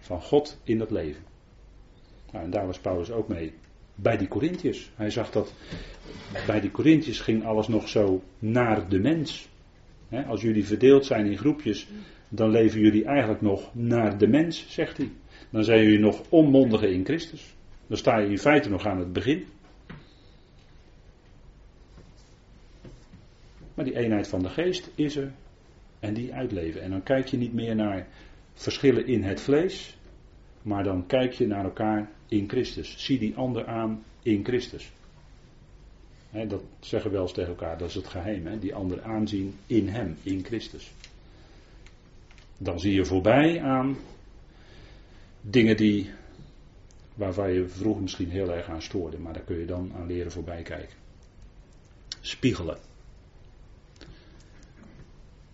van 0.00 0.22
God 0.22 0.58
in 0.64 0.78
dat 0.78 0.90
leven. 0.90 1.22
Nou, 2.32 2.44
en 2.44 2.50
daar 2.50 2.66
was 2.66 2.78
Paulus 2.78 3.10
ook 3.10 3.28
mee 3.28 3.52
bij 3.94 4.16
die 4.16 4.28
Corinthiërs. 4.28 4.90
Hij 4.94 5.10
zag 5.10 5.30
dat 5.30 5.54
bij 6.46 6.60
die 6.60 6.70
Corinthiërs 6.70 7.20
ging 7.20 7.44
alles 7.44 7.68
nog 7.68 7.88
zo 7.88 8.22
naar 8.38 8.88
de 8.88 8.98
mens. 8.98 9.48
als 10.26 10.40
jullie 10.42 10.66
verdeeld 10.66 11.06
zijn 11.06 11.26
in 11.26 11.38
groepjes, 11.38 11.88
dan 12.28 12.50
leven 12.50 12.80
jullie 12.80 13.04
eigenlijk 13.04 13.40
nog 13.40 13.74
naar 13.74 14.18
de 14.18 14.26
mens, 14.26 14.64
zegt 14.68 14.96
hij. 14.96 15.10
Dan 15.50 15.64
zijn 15.64 15.82
jullie 15.82 15.98
nog 15.98 16.22
onmondigen 16.28 16.92
in 16.92 17.04
Christus. 17.04 17.54
Dan 17.86 17.96
sta 17.96 18.18
je 18.18 18.28
in 18.28 18.38
feite 18.38 18.68
nog 18.68 18.86
aan 18.86 18.98
het 18.98 19.12
begin. 19.12 19.44
Maar 23.80 23.88
die 23.88 23.98
eenheid 23.98 24.28
van 24.28 24.42
de 24.42 24.48
geest 24.48 24.90
is 24.94 25.16
er 25.16 25.32
en 26.00 26.14
die 26.14 26.34
uitleven. 26.34 26.82
En 26.82 26.90
dan 26.90 27.02
kijk 27.02 27.26
je 27.26 27.36
niet 27.36 27.52
meer 27.52 27.74
naar 27.74 28.06
verschillen 28.54 29.06
in 29.06 29.22
het 29.22 29.40
vlees, 29.40 29.96
maar 30.62 30.84
dan 30.84 31.06
kijk 31.06 31.32
je 31.32 31.46
naar 31.46 31.64
elkaar 31.64 32.10
in 32.28 32.48
Christus. 32.48 33.04
Zie 33.04 33.18
die 33.18 33.36
ander 33.36 33.66
aan 33.66 34.04
in 34.22 34.44
Christus. 34.44 34.92
dat 36.30 36.62
zeggen 36.80 37.10
we 37.10 37.16
wel 37.16 37.26
eens 37.26 37.32
tegen 37.32 37.50
elkaar, 37.50 37.78
dat 37.78 37.88
is 37.88 37.94
het 37.94 38.06
geheim. 38.06 38.58
die 38.58 38.74
ander 38.74 39.02
aanzien 39.02 39.54
in 39.66 39.88
hem, 39.88 40.16
in 40.22 40.44
Christus. 40.44 40.92
Dan 42.58 42.80
zie 42.80 42.94
je 42.94 43.04
voorbij 43.04 43.62
aan 43.62 43.96
dingen 45.40 45.76
die, 45.76 46.10
waarvan 47.14 47.52
je 47.52 47.68
vroeger 47.68 48.02
misschien 48.02 48.30
heel 48.30 48.52
erg 48.52 48.68
aan 48.68 48.82
stoorde, 48.82 49.18
maar 49.18 49.32
daar 49.32 49.42
kun 49.42 49.58
je 49.58 49.66
dan 49.66 49.92
aan 49.96 50.06
leren 50.06 50.32
voorbij 50.32 50.62
kijken. 50.62 50.96
Spiegelen. 52.20 52.89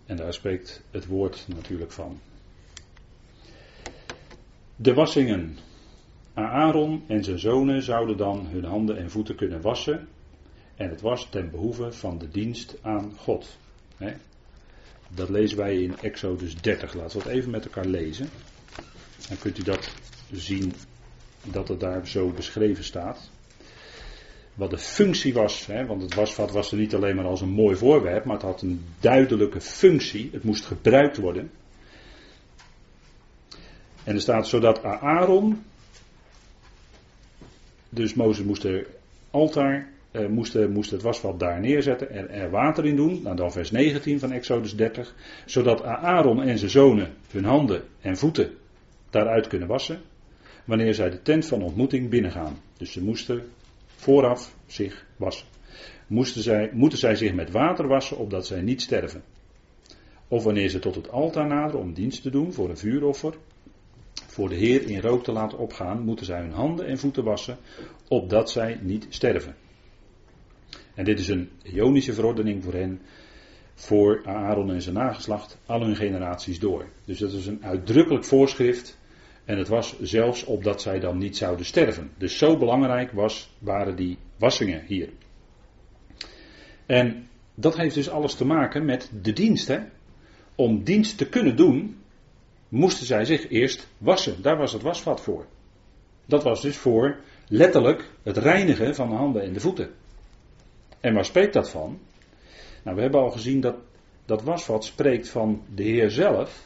En 0.07 0.15
daar 0.15 0.33
spreekt 0.33 0.81
het 0.91 1.05
woord 1.05 1.45
natuurlijk 1.47 1.91
van. 1.91 2.19
De 4.75 4.93
wassingen. 4.93 5.57
Aaron 6.33 7.03
en 7.07 7.23
zijn 7.23 7.39
zonen 7.39 7.81
zouden 7.81 8.17
dan 8.17 8.47
hun 8.47 8.63
handen 8.63 8.97
en 8.97 9.09
voeten 9.09 9.35
kunnen 9.35 9.61
wassen. 9.61 10.07
En 10.75 10.89
het 10.89 11.01
was 11.01 11.29
ten 11.29 11.51
behoeve 11.51 11.91
van 11.91 12.17
de 12.17 12.29
dienst 12.29 12.77
aan 12.81 13.13
God. 13.17 13.57
Dat 15.15 15.29
lezen 15.29 15.57
wij 15.57 15.81
in 15.81 15.97
Exodus 15.97 16.55
30. 16.55 16.93
Laten 16.93 17.17
we 17.17 17.23
het 17.23 17.33
even 17.33 17.49
met 17.49 17.65
elkaar 17.65 17.85
lezen. 17.85 18.29
Dan 19.27 19.37
kunt 19.37 19.57
u 19.57 19.63
dat 19.63 19.93
zien 20.31 20.73
dat 21.43 21.67
het 21.67 21.79
daar 21.79 22.07
zo 22.07 22.29
beschreven 22.29 22.83
staat. 22.83 23.29
Wat 24.57 24.69
de 24.69 24.77
functie 24.77 25.33
was, 25.33 25.65
hè, 25.65 25.85
want 25.85 26.01
het 26.01 26.13
wasvat 26.13 26.51
was 26.51 26.71
er 26.71 26.77
niet 26.77 26.95
alleen 26.95 27.15
maar 27.15 27.25
als 27.25 27.41
een 27.41 27.49
mooi 27.49 27.75
voorwerp, 27.75 28.25
maar 28.25 28.35
het 28.35 28.45
had 28.45 28.61
een 28.61 28.85
duidelijke 28.99 29.61
functie. 29.61 30.29
Het 30.33 30.43
moest 30.43 30.65
gebruikt 30.65 31.17
worden. 31.17 31.51
En 34.03 34.13
er 34.13 34.21
staat 34.21 34.47
zodat 34.47 34.83
Aaron, 34.83 35.63
dus 37.89 38.13
Mozes 38.13 38.45
moest 38.45 38.63
er 38.63 38.87
altaar, 39.31 39.89
eh, 40.11 40.27
moest, 40.27 40.67
moest 40.67 40.91
het 40.91 41.01
wasvat 41.01 41.39
daar 41.39 41.59
neerzetten 41.59 42.09
en 42.09 42.29
er 42.29 42.49
water 42.49 42.85
in 42.85 42.95
doen. 42.95 43.21
Nou 43.23 43.35
dan 43.35 43.51
vers 43.51 43.71
19 43.71 44.19
van 44.19 44.31
Exodus 44.31 44.75
30. 44.75 45.15
Zodat 45.45 45.83
Aaron 45.83 46.41
en 46.41 46.57
zijn 46.57 46.71
zonen 46.71 47.13
hun 47.31 47.45
handen 47.45 47.83
en 48.01 48.17
voeten 48.17 48.51
daaruit 49.09 49.47
kunnen 49.47 49.67
wassen. 49.67 50.01
Wanneer 50.65 50.93
zij 50.93 51.09
de 51.09 51.21
tent 51.21 51.45
van 51.45 51.61
ontmoeting 51.61 52.09
binnengaan. 52.09 52.57
Dus 52.77 52.91
ze 52.91 53.03
moesten 53.03 53.43
vooraf 53.97 54.55
zich 54.65 55.05
wassen. 55.15 55.47
Moesten 56.07 56.41
zij, 56.41 56.69
moeten 56.73 56.99
zij 56.99 57.15
zich 57.15 57.33
met 57.33 57.51
water 57.51 57.87
wassen 57.87 58.17
opdat 58.17 58.47
zij 58.47 58.61
niet 58.61 58.81
sterven. 58.81 59.23
Of 60.27 60.43
wanneer 60.43 60.69
ze 60.69 60.79
tot 60.79 60.95
het 60.95 61.09
altaar 61.09 61.47
naderen 61.47 61.81
om 61.81 61.93
dienst 61.93 62.21
te 62.21 62.29
doen 62.29 62.53
voor 62.53 62.69
een 62.69 62.77
vuuroffer, 62.77 63.33
voor 64.25 64.49
de 64.49 64.55
Heer 64.55 64.89
in 64.89 65.01
rook 65.01 65.23
te 65.23 65.31
laten 65.31 65.57
opgaan, 65.57 66.01
moeten 66.01 66.25
zij 66.25 66.39
hun 66.39 66.51
handen 66.51 66.87
en 66.87 66.97
voeten 66.97 67.23
wassen, 67.23 67.57
opdat 68.07 68.51
zij 68.51 68.79
niet 68.81 69.05
sterven. 69.09 69.55
En 70.95 71.05
dit 71.05 71.19
is 71.19 71.27
een 71.27 71.49
ionische 71.63 72.13
verordening 72.13 72.63
voor 72.63 72.73
hen, 72.73 73.01
voor 73.73 74.21
Aaron 74.25 74.71
en 74.71 74.81
zijn 74.81 74.95
nageslacht, 74.95 75.57
al 75.65 75.81
hun 75.81 75.95
generaties 75.95 76.59
door. 76.59 76.85
Dus 77.05 77.19
dat 77.19 77.31
is 77.31 77.45
een 77.45 77.63
uitdrukkelijk 77.63 78.25
voorschrift. 78.25 78.97
En 79.47 79.57
het 79.57 79.67
was 79.67 79.99
zelfs 80.01 80.43
opdat 80.43 80.81
zij 80.81 80.99
dan 80.99 81.17
niet 81.17 81.37
zouden 81.37 81.65
sterven. 81.65 82.11
Dus 82.17 82.37
zo 82.37 82.57
belangrijk 82.57 83.11
was, 83.11 83.49
waren 83.59 83.95
die 83.95 84.17
wassingen 84.37 84.83
hier. 84.85 85.09
En 86.85 87.27
dat 87.55 87.77
heeft 87.77 87.95
dus 87.95 88.09
alles 88.09 88.35
te 88.35 88.45
maken 88.45 88.85
met 88.85 89.11
de 89.21 89.33
dienst. 89.33 89.79
Om 90.55 90.83
dienst 90.83 91.17
te 91.17 91.29
kunnen 91.29 91.55
doen, 91.55 91.97
moesten 92.69 93.05
zij 93.05 93.25
zich 93.25 93.49
eerst 93.49 93.87
wassen. 93.97 94.41
Daar 94.41 94.57
was 94.57 94.73
het 94.73 94.81
wasvat 94.81 95.21
voor. 95.21 95.45
Dat 96.25 96.43
was 96.43 96.61
dus 96.61 96.77
voor 96.77 97.19
letterlijk 97.47 98.09
het 98.23 98.37
reinigen 98.37 98.95
van 98.95 99.09
de 99.09 99.15
handen 99.15 99.41
en 99.41 99.53
de 99.53 99.59
voeten. 99.59 99.89
En 100.99 101.13
waar 101.13 101.25
spreekt 101.25 101.53
dat 101.53 101.69
van? 101.69 101.99
Nou, 102.83 102.95
we 102.95 103.01
hebben 103.01 103.21
al 103.21 103.31
gezien 103.31 103.59
dat 103.59 103.75
dat 104.25 104.43
wasvat 104.43 104.85
spreekt 104.85 105.29
van 105.29 105.61
de 105.75 105.83
Heer 105.83 106.09
zelf, 106.09 106.65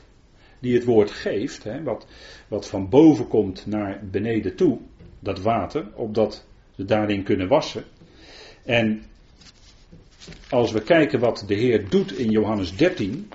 die 0.61 0.73
het 0.73 0.85
woord 0.85 1.11
geeft, 1.11 1.63
hè, 1.63 1.83
wat, 1.83 2.07
wat 2.47 2.67
van 2.67 2.89
boven 2.89 3.27
komt 3.27 3.65
naar 3.65 4.01
beneden 4.11 4.55
toe, 4.55 4.77
dat 5.19 5.41
water, 5.41 5.87
opdat 5.95 6.45
ze 6.75 6.85
daarin 6.85 7.23
kunnen 7.23 7.47
wassen. 7.47 7.83
En 8.65 9.03
als 10.49 10.71
we 10.71 10.81
kijken 10.81 11.19
wat 11.19 11.43
de 11.47 11.55
Heer 11.55 11.89
doet 11.89 12.17
in 12.17 12.29
Johannes 12.29 12.75
13, 12.75 13.29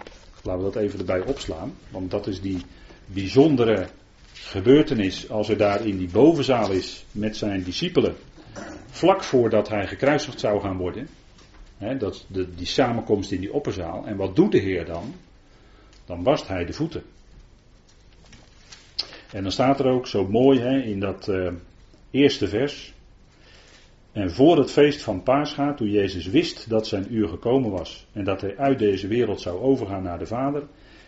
Laten 0.47 0.65
we 0.65 0.73
dat 0.73 0.83
even 0.83 0.99
erbij 0.99 1.21
opslaan. 1.21 1.75
Want 1.91 2.11
dat 2.11 2.27
is 2.27 2.41
die 2.41 2.61
bijzondere 3.07 3.87
gebeurtenis 4.33 5.31
als 5.31 5.47
hij 5.47 5.57
daar 5.57 5.87
in 5.87 5.99
die 5.99 6.09
bovenzaal 6.09 6.71
is 6.71 7.05
met 7.13 7.37
zijn 7.37 7.63
discipelen. 7.63 8.15
Vlak 8.87 9.23
voordat 9.23 9.69
hij 9.69 9.87
gekruisigd 9.87 10.41
zou 10.41 10.61
gaan 10.61 10.77
worden. 10.77 11.09
Dat 11.99 12.25
de, 12.29 12.55
die 12.55 12.67
samenkomst 12.67 13.31
in 13.31 13.41
die 13.41 13.53
opperzaal. 13.53 14.07
En 14.07 14.17
wat 14.17 14.37
doet 14.37 14.53
de 14.53 14.59
Heer 14.59 14.85
dan? 14.85 15.15
Dan 16.05 16.23
wast 16.23 16.49
hij 16.49 16.65
de 16.65 16.73
voeten. 16.73 17.03
En 19.33 19.43
dan 19.43 19.53
staat 19.53 19.81
er 19.81 19.87
ook 19.87 20.07
zo 20.07 20.29
mooi 20.29 20.61
hè, 20.61 20.81
in 20.81 21.01
dat 21.01 21.29
uh, 21.29 21.53
eerste 22.11 22.49
vers. 22.49 22.95
En 24.13 24.31
voor 24.31 24.59
het 24.59 24.71
feest 24.71 25.03
van 25.03 25.23
Pascha, 25.23 25.75
toen 25.75 25.91
Jezus 25.91 26.27
wist 26.27 26.69
dat 26.69 26.87
zijn 26.87 27.15
uur 27.15 27.29
gekomen 27.29 27.71
was 27.71 28.07
en 28.13 28.25
dat 28.25 28.41
hij 28.41 28.57
uit 28.57 28.79
deze 28.79 29.07
wereld 29.07 29.41
zou 29.41 29.61
overgaan 29.61 30.03
naar 30.03 30.19
de 30.19 30.27
Vader, 30.27 30.63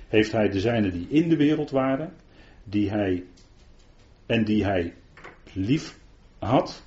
heeft 0.09 0.33
hij 0.33 0.49
de 0.49 0.61
zijnen 0.61 0.93
die 0.93 1.07
in 1.09 1.29
de 1.29 1.37
wereld 1.37 1.71
waren, 1.71 2.13
die 2.65 2.91
hij 2.91 3.25
en 4.27 4.45
die 4.45 4.65
hij 4.65 4.95
lief 5.53 5.99
had, 6.39 6.85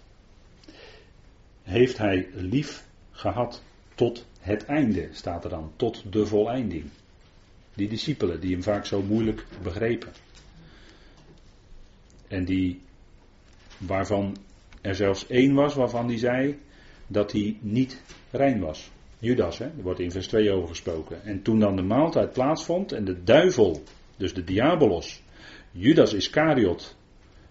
heeft 1.63 1.97
hij 1.97 2.27
lief 2.33 2.85
gehad 3.11 3.63
tot 3.95 4.25
het 4.39 4.65
einde, 4.65 5.09
staat 5.11 5.43
er 5.43 5.49
dan, 5.49 5.71
tot 5.75 6.03
de 6.13 6.25
voleinding. 6.25 6.83
Die 7.73 7.89
discipelen 7.89 8.39
die 8.39 8.51
hem 8.51 8.63
vaak 8.63 8.85
zo 8.85 9.01
moeilijk 9.01 9.45
begrepen. 9.63 10.09
En 12.31 12.45
die 12.45 12.79
waarvan 13.77 14.37
er 14.81 14.95
zelfs 14.95 15.27
één 15.27 15.53
was 15.53 15.73
waarvan 15.75 16.07
hij 16.07 16.17
zei 16.17 16.57
dat 17.07 17.31
hij 17.31 17.57
niet 17.59 18.01
rein 18.31 18.59
was. 18.59 18.91
Judas, 19.19 19.57
hè, 19.57 19.65
er 19.65 19.81
wordt 19.81 19.99
in 19.99 20.11
vers 20.11 20.27
2 20.27 20.51
over 20.51 20.67
gesproken. 20.67 21.23
En 21.23 21.41
toen 21.41 21.59
dan 21.59 21.75
de 21.75 21.81
maaltijd 21.81 22.33
plaatsvond 22.33 22.91
en 22.91 23.05
de 23.05 23.23
duivel, 23.23 23.83
dus 24.17 24.33
de 24.33 24.43
diabolos, 24.43 25.21
Judas 25.71 26.13
Iscariot, 26.13 26.95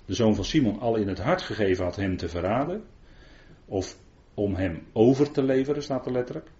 de 0.06 0.14
zoon 0.14 0.34
van 0.34 0.44
Simon, 0.44 0.80
al 0.80 0.96
in 0.96 1.08
het 1.08 1.18
hart 1.18 1.42
gegeven 1.42 1.84
had 1.84 1.96
hem 1.96 2.16
te 2.16 2.28
verraden, 2.28 2.84
of 3.66 3.96
om 4.34 4.54
hem 4.54 4.82
over 4.92 5.30
te 5.30 5.42
leveren, 5.42 5.82
staat 5.82 6.06
er 6.06 6.12
letterlijk, 6.12 6.50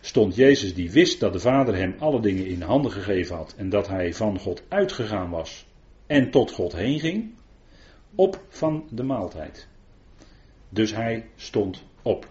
stond 0.00 0.34
Jezus 0.34 0.74
die 0.74 0.90
wist 0.90 1.20
dat 1.20 1.32
de 1.32 1.38
Vader 1.38 1.76
hem 1.76 1.94
alle 1.98 2.20
dingen 2.20 2.46
in 2.46 2.62
handen 2.62 2.92
gegeven 2.92 3.36
had 3.36 3.54
en 3.56 3.68
dat 3.68 3.88
hij 3.88 4.14
van 4.14 4.38
God 4.38 4.62
uitgegaan 4.68 5.30
was 5.30 5.66
en 6.06 6.30
tot 6.30 6.50
God 6.50 6.72
heen 6.72 7.00
ging, 7.00 7.32
op 8.14 8.44
van 8.48 8.86
de 8.90 9.02
maaltijd. 9.02 9.68
Dus 10.68 10.94
hij 10.94 11.28
stond 11.36 11.84
op. 12.02 12.28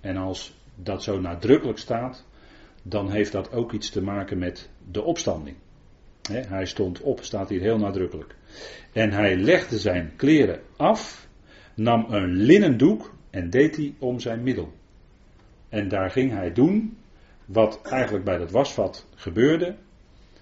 En 0.00 0.16
als 0.16 0.58
dat 0.74 1.02
zo 1.02 1.20
nadrukkelijk 1.20 1.78
staat, 1.78 2.24
dan 2.82 3.10
heeft 3.10 3.32
dat 3.32 3.52
ook 3.52 3.72
iets 3.72 3.90
te 3.90 4.02
maken 4.02 4.38
met 4.38 4.70
de 4.90 5.02
opstanding. 5.02 5.56
hij 6.30 6.66
stond 6.66 7.00
op, 7.00 7.22
staat 7.22 7.48
hier 7.48 7.60
heel 7.60 7.78
nadrukkelijk. 7.78 8.34
En 8.92 9.12
hij 9.12 9.36
legde 9.36 9.78
zijn 9.78 10.12
kleren 10.16 10.60
af, 10.76 11.28
nam 11.74 12.06
een 12.08 12.32
linnen 12.32 12.78
doek 12.78 13.14
en 13.30 13.50
deed 13.50 13.74
die 13.74 13.94
om 13.98 14.20
zijn 14.20 14.42
middel. 14.42 14.72
En 15.68 15.88
daar 15.88 16.10
ging 16.10 16.32
hij 16.32 16.52
doen 16.52 16.96
wat 17.44 17.80
eigenlijk 17.82 18.24
bij 18.24 18.38
dat 18.38 18.50
wasvat 18.50 19.06
gebeurde. 19.14 19.76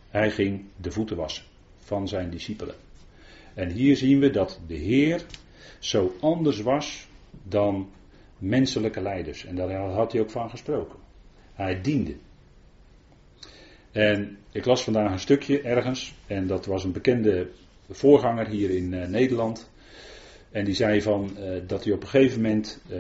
Hij 0.09 0.31
ging 0.31 0.65
de 0.77 0.91
voeten 0.91 1.17
wassen 1.17 1.45
van 1.79 2.09
zijn 2.09 2.31
discipelen. 2.31 2.75
En 3.59 3.71
hier 3.71 3.97
zien 3.97 4.21
we 4.21 4.31
dat 4.31 4.61
de 4.67 4.75
Heer 4.75 5.25
zo 5.79 6.15
anders 6.21 6.61
was 6.61 7.09
dan 7.43 7.91
menselijke 8.39 9.01
leiders. 9.01 9.45
En 9.45 9.57
daar 9.57 9.81
had 9.81 10.13
hij 10.13 10.21
ook 10.21 10.31
van 10.31 10.51
gesproken. 10.51 10.99
Hij 11.53 11.81
diende. 11.81 12.15
En 13.93 14.39
ik 14.53 14.65
las 14.65 14.85
vandaag 14.85 15.13
een 15.13 15.19
stukje 15.19 15.61
ergens, 15.61 16.15
en 16.27 16.47
dat 16.47 16.67
was 16.67 16.85
een 16.85 16.93
bekende 16.93 17.49
voorganger 17.91 18.49
hier 18.49 18.71
in 18.71 18.93
uh, 18.93 19.07
Nederland. 19.07 19.71
En 20.51 20.65
die 20.65 20.75
zei 20.75 21.03
van 21.03 21.31
uh, 21.39 21.63
dat 21.67 21.85
hij 21.85 21.93
op 21.93 22.03
een 22.03 22.09
gegeven 22.09 22.43
moment 22.43 22.83
uh, 22.91 22.99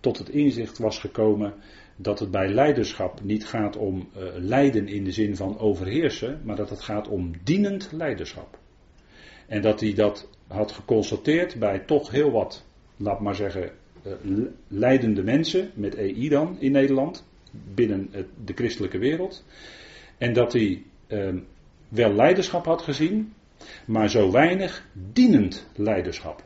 tot 0.00 0.18
het 0.18 0.28
inzicht 0.28 0.78
was 0.78 0.98
gekomen 0.98 1.54
dat 1.96 2.18
het 2.18 2.30
bij 2.30 2.48
leiderschap 2.48 3.22
niet 3.22 3.46
gaat 3.46 3.76
om 3.76 4.08
leiden 4.34 4.88
in 4.88 5.04
de 5.04 5.12
zin 5.12 5.36
van 5.36 5.58
overheersen, 5.58 6.40
maar 6.44 6.56
dat 6.56 6.70
het 6.70 6.80
gaat 6.80 7.08
om 7.08 7.32
dienend 7.44 7.88
leiderschap. 7.92 8.58
En 9.48 9.62
dat 9.62 9.80
hij 9.80 9.92
dat 9.94 10.28
had 10.46 10.72
geconstateerd 10.72 11.58
bij 11.58 11.78
toch 11.78 12.10
heel 12.10 12.30
wat, 12.30 12.64
laat 12.96 13.20
maar 13.20 13.34
zeggen, 13.34 13.70
leidende 14.68 15.22
mensen, 15.22 15.70
met 15.74 15.94
EI 15.94 16.28
dan 16.28 16.56
in 16.60 16.72
Nederland, 16.72 17.24
binnen 17.74 18.10
de 18.44 18.52
christelijke 18.54 18.98
wereld. 18.98 19.44
En 20.18 20.32
dat 20.32 20.52
hij 20.52 20.82
ehm, 21.06 21.38
wel 21.88 22.12
leiderschap 22.12 22.64
had 22.64 22.82
gezien, 22.82 23.32
maar 23.86 24.10
zo 24.10 24.30
weinig 24.30 24.88
dienend 25.12 25.66
leiderschap. 25.76 26.44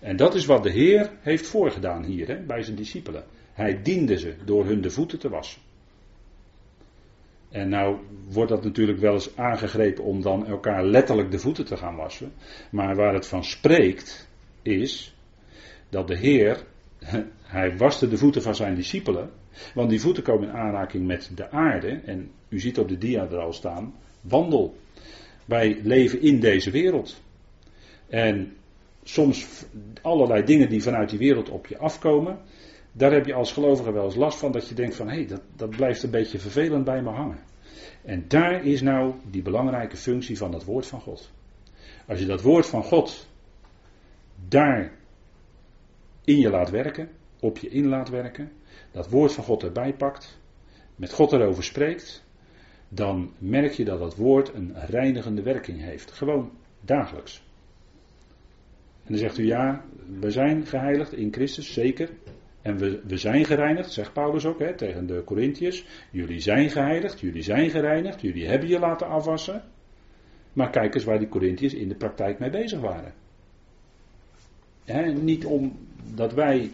En 0.00 0.16
dat 0.16 0.34
is 0.34 0.46
wat 0.46 0.62
de 0.62 0.70
Heer 0.70 1.10
heeft 1.20 1.46
voorgedaan 1.46 2.04
hier 2.04 2.28
hè, 2.28 2.36
bij 2.36 2.62
zijn 2.62 2.76
discipelen. 2.76 3.24
Hij 3.52 3.82
diende 3.82 4.18
ze 4.18 4.34
door 4.44 4.66
hun 4.66 4.80
de 4.80 4.90
voeten 4.90 5.18
te 5.18 5.28
wassen. 5.28 5.60
En 7.50 7.68
nou 7.68 7.96
wordt 8.28 8.50
dat 8.50 8.64
natuurlijk 8.64 8.98
wel 8.98 9.12
eens 9.12 9.36
aangegrepen 9.36 10.04
om 10.04 10.22
dan 10.22 10.46
elkaar 10.46 10.84
letterlijk 10.84 11.30
de 11.30 11.38
voeten 11.38 11.64
te 11.64 11.76
gaan 11.76 11.96
wassen. 11.96 12.32
Maar 12.70 12.96
waar 12.96 13.14
het 13.14 13.26
van 13.26 13.44
spreekt 13.44 14.28
is 14.62 15.14
dat 15.88 16.08
de 16.08 16.16
Heer, 16.16 16.64
hij 17.42 17.76
waste 17.76 18.08
de 18.08 18.16
voeten 18.16 18.42
van 18.42 18.54
zijn 18.54 18.74
discipelen. 18.74 19.30
Want 19.74 19.90
die 19.90 20.00
voeten 20.00 20.22
komen 20.22 20.48
in 20.48 20.54
aanraking 20.54 21.06
met 21.06 21.30
de 21.34 21.50
aarde. 21.50 21.88
En 21.88 22.30
u 22.48 22.60
ziet 22.60 22.78
op 22.78 22.88
de 22.88 22.98
dia 22.98 23.22
er 23.22 23.38
al 23.38 23.52
staan, 23.52 23.94
wandel. 24.20 24.76
Wij 25.44 25.80
leven 25.82 26.22
in 26.22 26.40
deze 26.40 26.70
wereld. 26.70 27.22
En 28.08 28.56
soms 29.02 29.64
allerlei 30.02 30.44
dingen 30.44 30.68
die 30.68 30.82
vanuit 30.82 31.10
die 31.10 31.18
wereld 31.18 31.48
op 31.48 31.66
je 31.66 31.78
afkomen. 31.78 32.38
Daar 32.96 33.12
heb 33.12 33.26
je 33.26 33.34
als 33.34 33.52
gelovige 33.52 33.92
wel 33.92 34.04
eens 34.04 34.14
last 34.14 34.38
van 34.38 34.52
dat 34.52 34.68
je 34.68 34.74
denkt 34.74 34.96
van 34.96 35.08
hé, 35.08 35.14
hey, 35.14 35.26
dat, 35.26 35.42
dat 35.56 35.70
blijft 35.70 36.02
een 36.02 36.10
beetje 36.10 36.38
vervelend 36.38 36.84
bij 36.84 37.02
me 37.02 37.10
hangen. 37.10 37.38
En 38.04 38.24
daar 38.28 38.64
is 38.64 38.82
nou 38.82 39.14
die 39.30 39.42
belangrijke 39.42 39.96
functie 39.96 40.38
van 40.38 40.52
het 40.52 40.64
woord 40.64 40.86
van 40.86 41.00
God. 41.00 41.30
Als 42.06 42.18
je 42.18 42.26
dat 42.26 42.42
woord 42.42 42.66
van 42.66 42.82
God 42.82 43.28
daar 44.48 44.92
in 46.24 46.38
je 46.38 46.50
laat 46.50 46.70
werken, 46.70 47.08
op 47.40 47.58
je 47.58 47.68
in 47.68 47.86
laat 47.86 48.08
werken, 48.08 48.52
dat 48.92 49.10
woord 49.10 49.32
van 49.32 49.44
God 49.44 49.62
erbij 49.62 49.94
pakt, 49.94 50.38
met 50.94 51.12
God 51.12 51.32
erover 51.32 51.64
spreekt, 51.64 52.24
dan 52.88 53.32
merk 53.38 53.72
je 53.72 53.84
dat 53.84 53.98
dat 53.98 54.16
woord 54.16 54.54
een 54.54 54.74
reinigende 54.86 55.42
werking 55.42 55.80
heeft. 55.80 56.10
Gewoon 56.10 56.50
dagelijks. 56.80 57.42
En 59.04 59.12
dan 59.12 59.18
zegt 59.18 59.38
u 59.38 59.46
ja, 59.46 59.84
we 60.20 60.30
zijn 60.30 60.66
geheiligd 60.66 61.12
in 61.12 61.32
Christus, 61.32 61.72
zeker. 61.72 62.10
En 62.66 62.78
we, 62.78 63.00
we 63.04 63.16
zijn 63.16 63.44
gereinigd, 63.44 63.92
zegt 63.92 64.12
Paulus 64.12 64.46
ook 64.46 64.58
hè, 64.58 64.74
tegen 64.74 65.06
de 65.06 65.22
Corinthiërs. 65.24 65.84
Jullie 66.10 66.40
zijn 66.40 66.70
geheiligd, 66.70 67.20
jullie 67.20 67.42
zijn 67.42 67.70
gereinigd, 67.70 68.20
jullie 68.20 68.48
hebben 68.48 68.68
je 68.68 68.78
laten 68.78 69.08
afwassen. 69.08 69.62
Maar 70.52 70.70
kijk 70.70 70.94
eens 70.94 71.04
waar 71.04 71.18
die 71.18 71.28
Corinthiërs 71.28 71.74
in 71.74 71.88
de 71.88 71.94
praktijk 71.94 72.38
mee 72.38 72.50
bezig 72.50 72.80
waren. 72.80 73.12
Niet 75.22 75.44
omdat 75.44 76.32
wij 76.32 76.70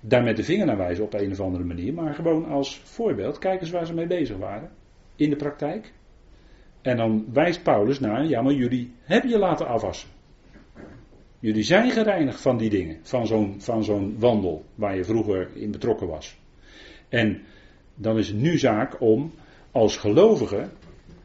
daar 0.00 0.22
met 0.22 0.36
de 0.36 0.44
vinger 0.44 0.66
naar 0.66 0.76
wijzen 0.76 1.04
op 1.04 1.14
een 1.14 1.30
of 1.30 1.40
andere 1.40 1.64
manier, 1.64 1.94
maar 1.94 2.14
gewoon 2.14 2.46
als 2.46 2.80
voorbeeld. 2.84 3.38
Kijk 3.38 3.60
eens 3.60 3.70
waar 3.70 3.86
ze 3.86 3.94
mee 3.94 4.06
bezig 4.06 4.36
waren 4.36 4.70
in 5.16 5.30
de 5.30 5.36
praktijk. 5.36 5.92
En 6.82 6.96
dan 6.96 7.26
wijst 7.32 7.62
Paulus 7.62 8.00
naar, 8.00 8.24
ja 8.24 8.42
maar 8.42 8.52
jullie 8.52 8.92
hebben 9.02 9.30
je 9.30 9.38
laten 9.38 9.66
afwassen. 9.66 10.08
Jullie 11.44 11.62
zijn 11.62 11.90
gereinigd 11.90 12.40
van 12.40 12.56
die 12.56 12.70
dingen, 12.70 12.98
van 13.02 13.26
zo'n, 13.26 13.60
van 13.60 13.84
zo'n 13.84 14.18
wandel 14.18 14.64
waar 14.74 14.96
je 14.96 15.04
vroeger 15.04 15.50
in 15.54 15.70
betrokken 15.70 16.06
was. 16.06 16.38
En 17.08 17.42
dan 17.94 18.18
is 18.18 18.28
het 18.28 18.36
nu 18.36 18.58
zaak 18.58 19.00
om 19.00 19.32
als 19.70 19.96
gelovige, 19.96 20.68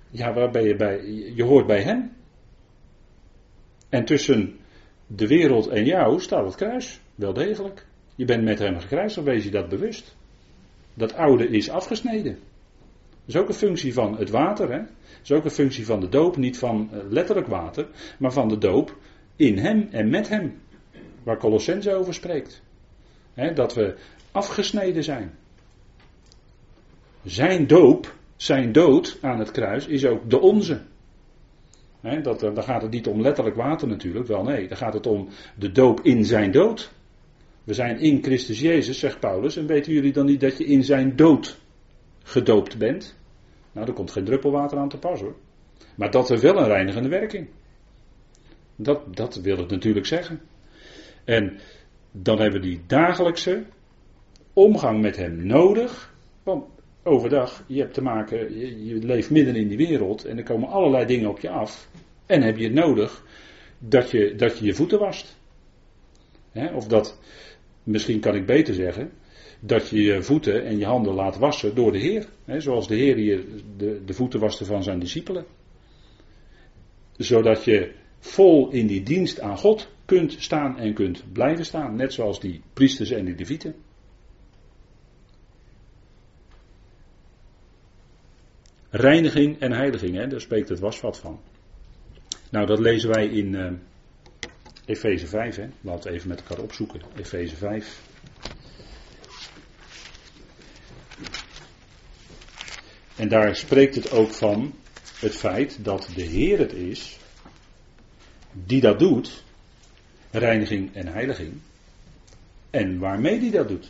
ja 0.10 0.34
waar 0.34 0.51
ben 0.51 0.63
je 0.63 0.75
bij, 0.75 1.05
je 1.36 1.43
hoort 1.43 1.67
bij 1.67 1.82
hem. 1.82 2.12
En 3.89 4.05
tussen 4.05 4.58
de 5.08 5.27
wereld 5.27 5.67
en 5.67 5.86
jou 5.86 6.19
staat 6.19 6.45
het 6.45 6.55
kruis, 6.55 7.01
wel 7.15 7.34
degelijk. 7.34 7.86
Je 8.15 8.25
bent 8.25 8.43
met 8.43 8.60
hem 8.60 8.79
gekruisigd, 8.79 9.25
wees 9.25 9.43
je 9.43 9.51
dat 9.51 9.69
bewust. 9.69 10.15
Dat 10.93 11.13
oude 11.13 11.47
is 11.47 11.69
afgesneden. 11.69 12.34
Dat 13.25 13.36
is 13.36 13.38
ook 13.38 13.47
een 13.47 13.53
functie 13.53 13.93
van 13.93 14.17
het 14.17 14.29
water. 14.29 14.71
Hè? 14.71 14.79
Dat 14.79 15.23
is 15.23 15.32
ook 15.32 15.45
een 15.45 15.51
functie 15.51 15.86
van 15.86 15.99
de 15.99 16.10
doop. 16.10 16.38
Niet 16.38 16.58
van 16.58 16.89
eh, 16.91 16.99
letterlijk 17.10 17.47
water, 17.47 17.88
maar 18.17 18.32
van 18.32 18.47
de 18.47 18.58
doop 18.58 18.97
in 19.39 19.58
hem 19.58 19.88
en 19.91 20.10
met 20.10 20.30
hem. 20.30 20.62
Waar 21.23 21.38
Colossense 21.38 21.93
over 21.93 22.13
spreekt. 22.13 22.62
Dat 23.54 23.73
we 23.73 23.95
afgesneden 24.32 25.04
zijn. 25.04 25.32
Zijn 27.23 27.67
doop, 27.67 28.15
zijn 28.36 28.71
dood 28.71 29.17
aan 29.21 29.39
het 29.39 29.52
kruis 29.52 29.88
is 29.88 30.06
ook 30.06 30.30
de 30.30 30.39
onze. 30.39 30.82
Dat, 32.21 32.39
dan 32.39 32.63
gaat 32.63 32.82
het 32.82 32.91
niet 32.91 33.08
om 33.08 33.21
letterlijk 33.21 33.56
water 33.56 33.88
natuurlijk, 33.88 34.28
wel 34.28 34.43
nee. 34.43 34.67
Dan 34.67 34.78
gaat 34.78 34.93
het 34.93 35.08
om 35.08 35.28
de 35.56 35.71
doop 35.71 35.99
in 36.02 36.25
zijn 36.25 36.52
dood. 36.52 36.91
We 37.63 37.73
zijn 37.73 37.99
in 37.99 38.23
Christus 38.23 38.60
Jezus, 38.60 38.99
zegt 38.99 39.19
Paulus. 39.19 39.58
En 39.58 39.67
weten 39.67 39.93
jullie 39.93 40.13
dan 40.13 40.25
niet 40.25 40.39
dat 40.39 40.58
je 40.58 40.65
in 40.65 40.84
zijn 40.84 41.15
dood 41.15 41.60
gedoopt 42.23 42.78
bent? 42.78 43.17
Nou, 43.71 43.88
er 43.88 43.93
komt 43.93 44.12
geen 44.12 44.25
druppel 44.25 44.52
water 44.52 44.78
aan 44.78 44.89
te 44.89 44.97
pas 44.97 45.19
hoor. 45.19 45.36
Maar 45.95 46.12
dat 46.12 46.30
heeft 46.30 46.41
wel 46.41 46.58
een 46.58 46.67
reinigende 46.67 47.10
werking. 47.10 47.47
Dat, 48.81 49.15
dat 49.15 49.35
wil 49.35 49.57
het 49.57 49.69
natuurlijk 49.69 50.05
zeggen. 50.05 50.41
En 51.23 51.59
dan 52.11 52.39
hebben 52.39 52.61
we 52.61 52.67
die 52.67 52.81
dagelijkse 52.87 53.63
omgang 54.53 55.01
met 55.01 55.17
hem 55.17 55.45
nodig. 55.45 56.13
Want 56.43 56.65
overdag, 57.03 57.63
je 57.67 57.79
hebt 57.79 57.93
te 57.93 58.01
maken, 58.01 58.59
je, 58.59 58.85
je, 58.85 58.95
leeft 58.95 59.29
midden 59.29 59.55
in 59.55 59.67
die 59.67 59.77
wereld 59.77 60.25
en 60.25 60.37
er 60.37 60.43
komen 60.43 60.69
allerlei 60.69 61.05
dingen 61.05 61.29
op 61.29 61.39
je 61.39 61.49
af. 61.49 61.89
En 62.25 62.41
heb 62.41 62.57
je 62.57 62.63
het 62.63 62.73
nodig 62.73 63.23
dat 63.77 64.11
je 64.11 64.35
dat 64.35 64.57
je, 64.57 64.65
je 64.65 64.73
voeten 64.73 64.99
wast. 64.99 65.37
of 66.73 66.87
dat, 66.87 67.19
misschien 67.83 68.19
kan 68.19 68.35
ik 68.35 68.45
beter 68.45 68.73
zeggen, 68.73 69.11
dat 69.59 69.89
je 69.89 70.01
je 70.01 70.21
voeten 70.21 70.65
en 70.65 70.77
je 70.77 70.85
handen 70.85 71.13
laat 71.13 71.37
wassen 71.37 71.75
door 71.75 71.91
de 71.91 71.99
Heer. 71.99 72.27
zoals 72.57 72.87
de 72.87 72.95
Heer 72.95 73.15
hier 73.15 73.43
de, 73.77 74.01
de 74.05 74.13
voeten 74.13 74.39
waste 74.39 74.65
van 74.65 74.83
zijn 74.83 74.99
discipelen. 74.99 75.45
Zodat 77.17 77.63
je 77.63 77.91
vol 78.19 78.69
in 78.71 78.88
die 78.88 79.03
dienst 79.03 79.39
aan 79.39 79.58
God 79.58 79.89
kunt 80.05 80.36
staan 80.39 80.77
en 80.77 80.93
kunt 80.93 81.34
blijven 81.34 81.65
staan. 81.65 81.95
Net 81.95 82.13
zoals 82.13 82.39
die 82.39 82.62
priesters 82.73 83.12
en 83.12 83.25
die 83.25 83.36
levieten. 83.36 83.75
Reiniging 88.89 89.60
en 89.60 89.71
heiliging, 89.71 90.15
hè, 90.15 90.27
daar 90.27 90.41
spreekt 90.41 90.69
het 90.69 90.79
wasvat 90.79 91.17
van. 91.17 91.39
Nou, 92.51 92.65
dat 92.65 92.79
lezen 92.79 93.10
wij 93.10 93.27
in 93.27 93.53
uh, 93.53 93.71
Efeze 94.86 95.27
5. 95.27 95.55
Hè. 95.55 95.67
Laten 95.82 96.10
we 96.10 96.15
even 96.17 96.29
met 96.29 96.41
elkaar 96.41 96.63
opzoeken. 96.63 97.01
Efeze 97.15 97.55
5. 97.55 98.01
En 103.15 103.27
daar 103.27 103.55
spreekt 103.55 103.95
het 103.95 104.12
ook 104.12 104.29
van 104.29 104.73
het 105.19 105.36
feit 105.36 105.84
dat 105.84 106.10
de 106.15 106.21
Heer 106.21 106.60
het 106.60 106.73
is 106.73 107.19
die 108.65 108.81
dat 108.81 108.99
doet, 108.99 109.43
reiniging 110.31 110.95
en 110.95 111.07
heiliging, 111.07 111.53
en 112.69 112.99
waarmee 112.99 113.39
die 113.39 113.51
dat 113.51 113.67
doet. 113.67 113.87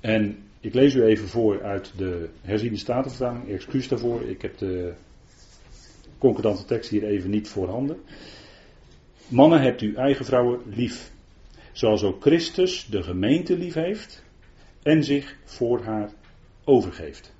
En 0.00 0.38
ik 0.60 0.74
lees 0.74 0.94
u 0.94 1.04
even 1.04 1.28
voor 1.28 1.62
uit 1.62 1.92
de 1.96 2.28
herziende 2.40 2.78
statenvertaling. 2.78 3.48
Excuus 3.48 3.88
daarvoor, 3.88 4.22
ik 4.22 4.42
heb 4.42 4.58
de 4.58 4.92
concordante 6.18 6.64
tekst 6.64 6.90
hier 6.90 7.04
even 7.04 7.30
niet 7.30 7.48
voorhanden. 7.48 8.02
Mannen, 9.28 9.60
hebt 9.60 9.80
uw 9.80 9.94
eigen 9.94 10.24
vrouwen 10.24 10.60
lief. 10.66 11.12
Zoals 11.72 12.02
ook 12.02 12.22
Christus 12.22 12.86
de 12.86 13.02
gemeente 13.02 13.58
lief 13.58 13.74
heeft 13.74 14.22
en 14.84 15.04
zich 15.04 15.36
voor 15.44 15.82
haar 15.82 16.10
overgeeft. 16.64 17.34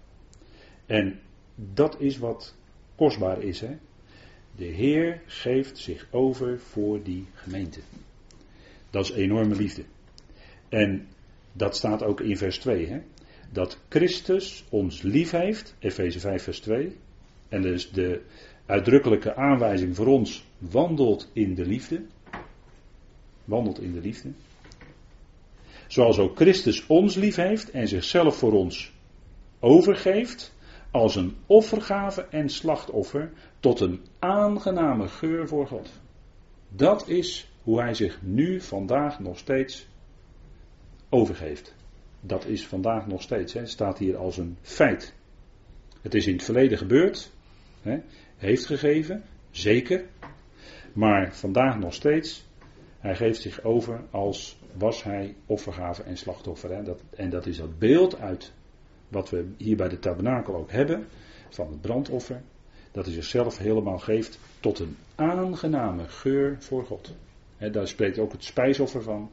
En 0.87 1.21
dat 1.55 2.01
is 2.01 2.19
wat 2.19 2.55
kostbaar 2.95 3.43
is. 3.43 3.61
Hè? 3.61 3.77
De 4.57 4.65
Heer 4.65 5.23
geeft 5.27 5.79
zich 5.79 6.07
over 6.11 6.59
voor 6.61 7.03
die 7.03 7.27
gemeente. 7.35 7.81
Dat 8.91 9.05
is 9.05 9.11
enorme 9.11 9.55
liefde. 9.55 9.85
En 10.69 11.07
dat 11.53 11.77
staat 11.77 12.03
ook 12.03 12.21
in 12.21 12.37
vers 12.37 12.59
2. 12.59 12.87
Hè? 12.87 13.01
Dat 13.53 13.79
Christus 13.89 14.65
ons 14.69 15.03
lief 15.03 15.31
heeft, 15.31 15.75
Efeze 15.79 16.21
5 16.21 16.43
vers 16.43 16.61
2. 16.61 16.97
En 17.49 17.63
dus 17.63 17.91
de 17.91 18.23
uitdrukkelijke 18.67 19.35
aanwijzing 19.35 19.97
voor 19.97 20.07
ons 20.07 20.45
wandelt 20.59 21.31
in 21.33 21.55
de 21.55 21.67
liefde. 21.67 22.03
Wandelt 23.45 23.81
in 23.81 23.93
de 23.93 24.01
liefde. 24.01 24.33
Zoals 25.95 26.19
ook 26.19 26.37
Christus 26.37 26.87
ons 26.87 27.15
lief 27.15 27.37
heeft 27.37 27.71
en 27.71 27.89
zichzelf 27.89 28.37
voor 28.37 28.53
ons 28.53 28.93
overgeeft 29.61 30.55
als 30.91 31.17
een 31.17 31.37
offergave 31.47 32.23
en 32.23 32.49
slachtoffer 32.49 33.33
tot 33.61 33.81
een 33.81 34.01
aangename 34.19 35.09
geur 35.09 35.49
voor 35.49 35.67
God. 35.67 35.91
Dat 36.69 37.09
is 37.09 37.51
hoe 37.63 37.81
hij 37.81 37.95
zich 37.95 38.23
nu 38.23 38.61
vandaag 38.61 39.21
nog 39.21 39.39
steeds 39.39 39.87
overgeeft. 41.09 41.75
Dat 42.21 42.47
is 42.47 42.67
vandaag 42.67 43.07
nog 43.07 43.23
steeds, 43.23 43.53
hè, 43.53 43.67
staat 43.67 43.99
hier 43.99 44.17
als 44.17 44.37
een 44.37 44.57
feit. 44.63 45.15
Het 46.03 46.15
is 46.15 46.27
in 46.27 46.35
het 46.35 46.45
verleden 46.45 46.79
gebeurd, 46.79 47.31
hè, 47.83 48.01
heeft 48.37 48.67
gegeven, 48.67 49.23
zeker, 49.51 50.05
maar 50.93 51.35
vandaag 51.35 51.79
nog 51.79 51.95
steeds. 51.95 52.45
Hij 52.99 53.17
geeft 53.17 53.41
zich 53.41 53.63
over 53.63 54.05
als 54.11 54.57
was 54.79 55.03
hij 55.03 55.37
offergave 55.47 56.03
en 56.03 56.17
slachtoffer. 56.17 56.71
Hè. 56.71 56.83
Dat, 56.83 57.01
en 57.17 57.31
dat 57.31 57.47
is 57.47 57.57
dat 57.57 57.79
beeld 57.79 58.19
uit 58.19 58.53
wat 59.09 59.31
we 59.31 59.47
hier 59.57 59.77
bij 59.77 59.89
de 59.89 59.99
tabernakel 59.99 60.55
ook 60.55 60.71
hebben, 60.71 61.07
van 61.49 61.71
het 61.71 61.81
brandoffer, 61.81 62.43
dat 62.93 63.05
hij 63.05 63.15
zichzelf 63.15 63.59
helemaal 63.59 63.99
geeft 63.99 64.39
tot 64.61 64.79
een 64.79 64.97
aangename 65.15 66.09
geur 66.09 66.57
voor 66.59 66.85
God. 66.85 67.15
daar 67.73 67.89
spreekt 67.89 68.19
ook 68.19 68.33
het 68.33 68.45
spijsoffer 68.45 69.03
van, 69.03 69.31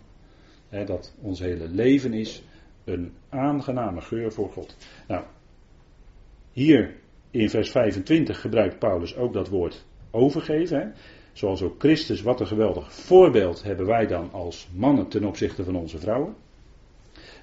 dat 0.85 1.13
ons 1.21 1.39
hele 1.39 1.67
leven 1.67 2.13
is 2.13 2.43
een 2.83 3.13
aangename 3.29 4.01
geur 4.01 4.31
voor 4.31 4.49
God. 4.51 4.75
Nou, 5.07 5.23
hier 6.51 6.95
in 7.31 7.49
vers 7.49 7.71
25 7.71 8.41
gebruikt 8.41 8.79
Paulus 8.79 9.15
ook 9.15 9.33
dat 9.33 9.47
woord 9.47 9.85
overgeven. 10.11 10.93
Zoals 11.33 11.61
ook 11.61 11.79
Christus, 11.79 12.21
wat 12.21 12.39
een 12.39 12.47
geweldig 12.47 12.93
voorbeeld 12.93 13.63
hebben 13.63 13.85
wij 13.85 14.07
dan 14.07 14.31
als 14.31 14.67
mannen 14.73 15.07
ten 15.07 15.23
opzichte 15.23 15.63
van 15.63 15.75
onze 15.75 15.99
vrouwen. 15.99 16.35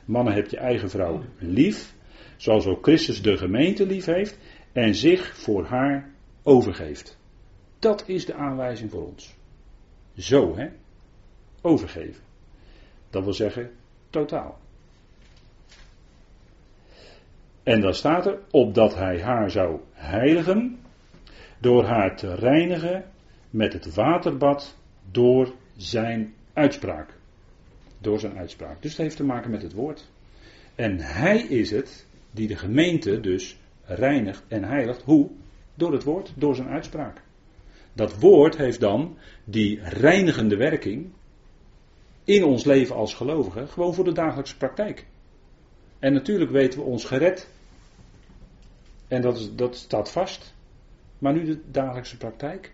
Mannen, 0.04 0.34
heb 0.34 0.48
je 0.48 0.56
eigen 0.56 0.90
vrouw 0.90 1.22
lief, 1.38 1.94
zoals 2.36 2.66
ook 2.66 2.82
Christus 2.82 3.22
de 3.22 3.36
gemeente 3.36 3.86
lief 3.86 4.04
heeft 4.04 4.38
en 4.72 4.94
zich 4.94 5.36
voor 5.36 5.64
haar 5.64 6.10
overgeeft. 6.42 7.18
Dat 7.78 8.08
is 8.08 8.26
de 8.26 8.34
aanwijzing 8.34 8.90
voor 8.90 9.06
ons. 9.06 9.34
Zo, 10.16 10.56
hè? 10.56 10.68
Overgeven. 11.60 12.22
Dat 13.10 13.24
wil 13.24 13.32
zeggen, 13.32 13.70
totaal. 14.10 14.58
En 17.62 17.80
dan 17.80 17.94
staat 17.94 18.26
er, 18.26 18.38
opdat 18.50 18.94
hij 18.94 19.22
haar 19.22 19.50
zou 19.50 19.80
heiligen, 19.92 20.78
door 21.58 21.84
haar 21.84 22.16
te 22.16 22.34
reinigen 22.34 23.04
met 23.50 23.72
het 23.72 23.94
waterbad 23.94 24.76
door 25.10 25.52
zijn 25.76 26.34
uitspraak. 26.52 27.16
Door 27.98 28.20
zijn 28.20 28.38
uitspraak. 28.38 28.82
Dus 28.82 28.90
het 28.90 29.00
heeft 29.00 29.16
te 29.16 29.24
maken 29.24 29.50
met 29.50 29.62
het 29.62 29.72
woord. 29.72 30.10
En 30.74 31.00
hij 31.00 31.38
is 31.38 31.70
het 31.70 32.06
die 32.30 32.48
de 32.48 32.56
gemeente 32.56 33.20
dus 33.20 33.58
reinigt 33.84 34.44
en 34.48 34.64
heiligt. 34.64 35.02
Hoe? 35.02 35.30
Door 35.74 35.92
het 35.92 36.04
woord, 36.04 36.32
door 36.36 36.54
zijn 36.54 36.68
uitspraak. 36.68 37.22
Dat 37.92 38.18
woord 38.18 38.56
heeft 38.56 38.80
dan 38.80 39.16
die 39.44 39.80
reinigende 39.82 40.56
werking 40.56 41.10
in 42.24 42.44
ons 42.44 42.64
leven 42.64 42.94
als 42.94 43.14
gelovigen, 43.14 43.68
gewoon 43.68 43.94
voor 43.94 44.04
de 44.04 44.12
dagelijkse 44.12 44.56
praktijk. 44.56 45.06
En 45.98 46.12
natuurlijk 46.12 46.50
weten 46.50 46.78
we 46.78 46.84
ons 46.84 47.04
gered. 47.04 47.48
En 49.08 49.22
dat, 49.22 49.36
is, 49.36 49.54
dat 49.54 49.76
staat 49.76 50.10
vast. 50.10 50.54
Maar 51.18 51.32
nu 51.32 51.44
de 51.44 51.60
dagelijkse 51.70 52.16
praktijk. 52.16 52.72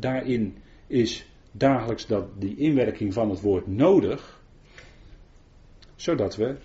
Daarin 0.00 0.56
is 0.86 1.26
dagelijks 1.52 2.06
dat, 2.06 2.40
die 2.40 2.56
inwerking 2.56 3.12
van 3.12 3.30
het 3.30 3.40
woord 3.40 3.66
nodig. 3.66 4.42
Zodat 5.96 6.36
we 6.36 6.56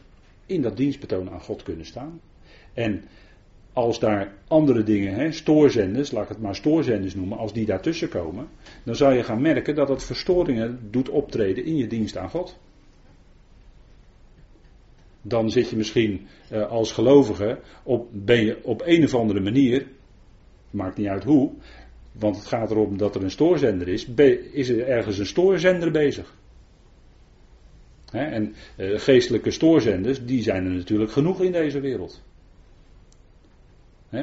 in 0.45 0.61
dat 0.61 0.77
dienstbetoon 0.77 1.29
aan 1.29 1.41
God 1.41 1.63
kunnen 1.63 1.85
staan. 1.85 2.21
En 2.73 3.03
als 3.73 3.99
daar 3.99 4.33
andere 4.47 4.83
dingen, 4.83 5.13
hè, 5.13 5.31
stoorzenders, 5.31 6.11
laat 6.11 6.23
ik 6.23 6.29
het 6.29 6.41
maar 6.41 6.55
stoorzenders 6.55 7.15
noemen, 7.15 7.37
als 7.37 7.53
die 7.53 7.65
daartussen 7.65 8.09
komen, 8.09 8.47
dan 8.83 8.95
zal 8.95 9.11
je 9.11 9.23
gaan 9.23 9.41
merken 9.41 9.75
dat 9.75 9.89
het 9.89 10.03
verstoringen 10.03 10.79
doet 10.91 11.09
optreden 11.09 11.65
in 11.65 11.77
je 11.77 11.87
dienst 11.87 12.17
aan 12.17 12.29
God. 12.29 12.57
Dan 15.21 15.49
zit 15.49 15.69
je 15.69 15.75
misschien 15.75 16.27
uh, 16.51 16.67
als 16.67 16.91
gelovige 16.91 17.59
op, 17.83 18.07
ben 18.11 18.45
je 18.45 18.63
op 18.63 18.81
een 18.85 19.03
of 19.03 19.13
andere 19.13 19.39
manier, 19.39 19.87
maakt 20.69 20.97
niet 20.97 21.07
uit 21.07 21.23
hoe, 21.23 21.51
want 22.19 22.35
het 22.35 22.45
gaat 22.45 22.71
erom 22.71 22.97
dat 22.97 23.15
er 23.15 23.23
een 23.23 23.31
stoorzender 23.31 23.87
is, 23.87 24.07
is 24.51 24.69
er 24.69 24.87
ergens 24.87 25.17
een 25.17 25.25
stoorzender 25.25 25.91
bezig. 25.91 26.35
en 28.11 28.55
uh, 28.77 28.99
geestelijke 28.99 29.51
stoorzenders, 29.51 30.25
die 30.25 30.43
zijn 30.43 30.65
er 30.65 30.71
natuurlijk 30.71 31.11
genoeg 31.11 31.41
in 31.41 31.51
deze 31.51 31.79
wereld 31.79 32.23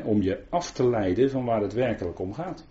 om 0.00 0.22
je 0.22 0.38
af 0.48 0.72
te 0.72 0.88
leiden 0.88 1.30
van 1.30 1.44
waar 1.44 1.62
het 1.62 1.72
werkelijk 1.72 2.18
om 2.18 2.34
gaat. 2.34 2.64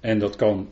En 0.00 0.18
dat 0.18 0.36
kan 0.36 0.68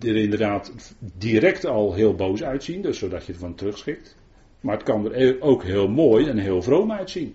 er 0.00 0.16
inderdaad 0.16 0.94
direct 0.98 1.64
al 1.64 1.94
heel 1.94 2.14
boos 2.14 2.42
uitzien, 2.42 2.82
dus 2.82 2.98
zodat 2.98 3.26
je 3.26 3.32
ervan 3.32 3.54
terugschikt. 3.54 4.16
Maar 4.60 4.74
het 4.74 4.84
kan 4.84 5.12
er 5.12 5.40
ook 5.40 5.62
heel 5.62 5.88
mooi 5.88 6.28
en 6.28 6.38
heel 6.38 6.62
vroom 6.62 6.92
uitzien. 6.92 7.34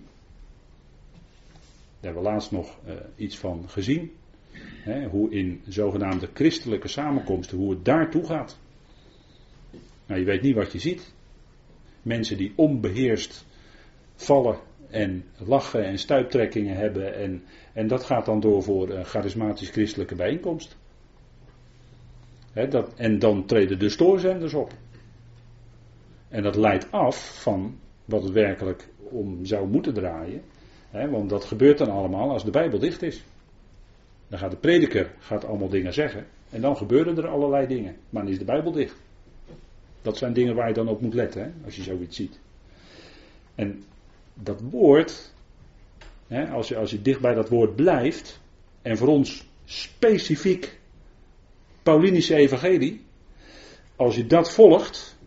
Daar 2.02 2.12
hebben 2.12 2.22
we 2.22 2.36
laatst 2.36 2.50
nog 2.50 2.78
uh, 2.86 2.94
iets 3.16 3.38
van 3.38 3.68
gezien. 3.68 4.12
Hè, 4.82 5.06
hoe 5.06 5.30
in 5.30 5.62
zogenaamde 5.68 6.28
christelijke 6.34 6.88
samenkomsten, 6.88 7.58
hoe 7.58 7.70
het 7.70 7.84
daartoe 7.84 8.24
gaat. 8.24 8.58
Nou, 10.06 10.20
je 10.20 10.26
weet 10.26 10.42
niet 10.42 10.54
wat 10.54 10.72
je 10.72 10.78
ziet. 10.78 11.14
Mensen 12.02 12.36
die 12.36 12.52
onbeheerst 12.56 13.46
vallen 14.14 14.58
en 14.90 15.24
lachen 15.38 15.84
en 15.84 15.98
stuiptrekkingen 15.98 16.76
hebben. 16.76 17.14
En, 17.14 17.42
en 17.72 17.86
dat 17.86 18.04
gaat 18.04 18.26
dan 18.26 18.40
door 18.40 18.62
voor 18.62 18.90
een 18.90 19.04
charismatisch-christelijke 19.04 20.14
bijeenkomst. 20.14 20.76
dat, 22.68 22.94
en 22.94 23.18
dan 23.18 23.46
treden 23.46 23.78
de 23.78 23.88
stoorzenders 23.88 24.54
op. 24.54 24.72
En 26.28 26.42
dat 26.42 26.56
leidt 26.56 26.92
af 26.92 27.42
van 27.42 27.78
wat 28.04 28.22
het 28.22 28.32
werkelijk 28.32 28.88
om 28.98 29.44
zou 29.44 29.68
moeten 29.68 29.94
draaien. 29.94 30.42
Want 30.92 31.30
dat 31.30 31.44
gebeurt 31.44 31.78
dan 31.78 31.90
allemaal 31.90 32.30
als 32.30 32.44
de 32.44 32.50
Bijbel 32.50 32.78
dicht 32.78 33.02
is. 33.02 33.24
Dan 34.28 34.38
gaat 34.38 34.50
de 34.50 34.56
prediker 34.56 35.14
gaat 35.18 35.44
allemaal 35.44 35.68
dingen 35.68 35.92
zeggen. 35.92 36.26
En 36.50 36.60
dan 36.60 36.76
gebeuren 36.76 37.16
er 37.16 37.28
allerlei 37.28 37.66
dingen. 37.66 37.96
Maar 38.10 38.22
dan 38.22 38.32
is 38.32 38.38
de 38.38 38.44
Bijbel 38.44 38.72
dicht. 38.72 38.96
Dat 40.02 40.16
zijn 40.16 40.32
dingen 40.32 40.54
waar 40.54 40.68
je 40.68 40.74
dan 40.74 40.88
op 40.88 41.00
moet 41.00 41.14
letten, 41.14 41.54
als 41.64 41.76
je 41.76 41.82
zoiets 41.82 42.16
ziet. 42.16 42.40
En 43.54 43.84
dat 44.34 44.60
woord, 44.70 45.32
hè, 46.26 46.48
als, 46.48 46.68
je, 46.68 46.76
als 46.76 46.90
je 46.90 47.02
dicht 47.02 47.20
bij 47.20 47.34
dat 47.34 47.48
woord 47.48 47.76
blijft, 47.76 48.40
en 48.82 48.96
voor 48.96 49.08
ons 49.08 49.46
specifiek 49.64 50.78
Paulinische 51.82 52.34
evangelie, 52.34 53.04
als 53.96 54.16
je 54.16 54.26
dat 54.26 54.52
volgt, 54.52 55.18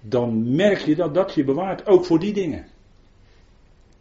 dan 0.00 0.54
merk 0.54 0.78
je 0.78 0.94
dat 0.94 1.14
dat 1.14 1.34
je 1.34 1.44
bewaart, 1.44 1.86
ook 1.86 2.04
voor 2.04 2.18
die 2.18 2.32
dingen. 2.32 2.66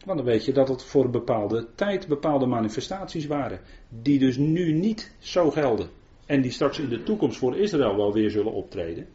Want 0.08 0.20
dan 0.20 0.28
weet 0.28 0.46
je 0.46 0.52
dat 0.52 0.68
het 0.68 0.84
voor 0.84 1.06
een 1.06 1.12
bepaalde 1.12 1.68
tijd 1.76 2.08
bepaalde 2.08 2.46
manifestaties 2.46 3.26
waren, 3.26 3.60
die 3.90 4.20
dus 4.20 4.38
nu 4.38 4.72
niet 4.72 5.16
zo 5.20 5.52
gelden. 5.52 5.90
En 6.26 6.42
die 6.42 6.52
straks 6.52 6.80
in 6.80 6.90
de 6.90 7.04
toekomst 7.04 7.38
voor 7.38 7.58
Israël 7.58 7.96
wel 7.96 8.14
weer 8.14 8.30
zullen 8.30 8.54
optreden. 8.54 9.08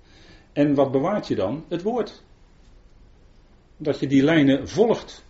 En 0.52 0.74
wat 0.74 0.92
bewaart 0.92 1.28
je 1.28 1.35
dan? 1.35 1.64
Het 1.68 1.83
woord. 1.83 2.22
Dat 3.76 4.00
je 4.00 4.07
die 4.07 4.22
lijnen 4.22 4.68
volgt. 4.68 5.24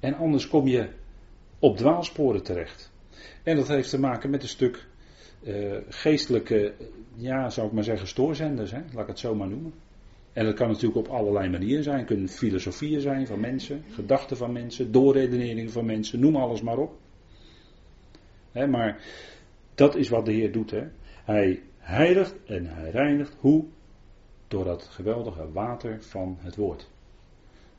En 0.00 0.14
anders 0.14 0.48
kom 0.48 0.66
je 0.66 0.88
op 1.58 1.76
dwaalsporen 1.76 2.42
terecht. 2.42 2.92
En 3.42 3.56
dat 3.56 3.68
heeft 3.68 3.90
te 3.90 4.00
maken 4.00 4.30
met 4.30 4.42
een 4.42 4.48
stuk 4.48 4.86
uh, 5.42 5.76
geestelijke, 5.88 6.74
ja, 7.14 7.50
zou 7.50 7.66
ik 7.66 7.72
maar 7.72 7.84
zeggen, 7.84 8.08
stoorzenders, 8.08 8.70
hè? 8.70 8.80
laat 8.92 9.02
ik 9.02 9.06
het 9.06 9.18
zo 9.18 9.34
maar 9.34 9.48
noemen. 9.48 9.72
En 10.32 10.44
dat 10.44 10.54
kan 10.54 10.68
natuurlijk 10.68 10.96
op 10.96 11.14
allerlei 11.14 11.48
manieren 11.48 11.84
zijn. 11.84 11.96
Het 11.96 12.06
kunnen 12.06 12.28
filosofieën 12.28 13.00
zijn 13.00 13.26
van 13.26 13.40
mensen, 13.40 13.84
gedachten 13.90 14.36
van 14.36 14.52
mensen, 14.52 14.92
doorredeneringen 14.92 15.72
van 15.72 15.84
mensen, 15.84 16.20
noem 16.20 16.36
alles 16.36 16.62
maar 16.62 16.78
op. 16.78 16.98
Maar 18.52 19.00
dat 19.74 19.96
is 19.96 20.08
wat 20.08 20.24
de 20.24 20.32
Heer 20.32 20.52
doet. 20.52 20.70
Hè? 20.70 20.82
Hij 21.24 21.62
heiligt 21.78 22.34
en 22.46 22.66
hij 22.66 22.90
reinigt. 22.90 23.36
Hoe? 23.38 23.64
Door 24.48 24.64
dat 24.64 24.82
geweldige 24.82 25.52
water 25.52 25.96
van 26.00 26.36
het 26.40 26.56
woord 26.56 26.90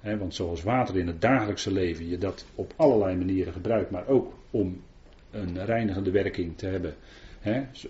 want 0.03 0.35
zoals 0.35 0.63
water 0.63 0.97
in 0.97 1.07
het 1.07 1.21
dagelijkse 1.21 1.71
leven 1.71 2.09
je 2.09 2.17
dat 2.17 2.45
op 2.55 2.73
allerlei 2.75 3.15
manieren 3.15 3.53
gebruikt, 3.53 3.91
maar 3.91 4.07
ook 4.07 4.33
om 4.51 4.81
een 5.31 5.65
reinigende 5.65 6.11
werking 6.11 6.57
te 6.57 6.65
hebben. 6.65 6.95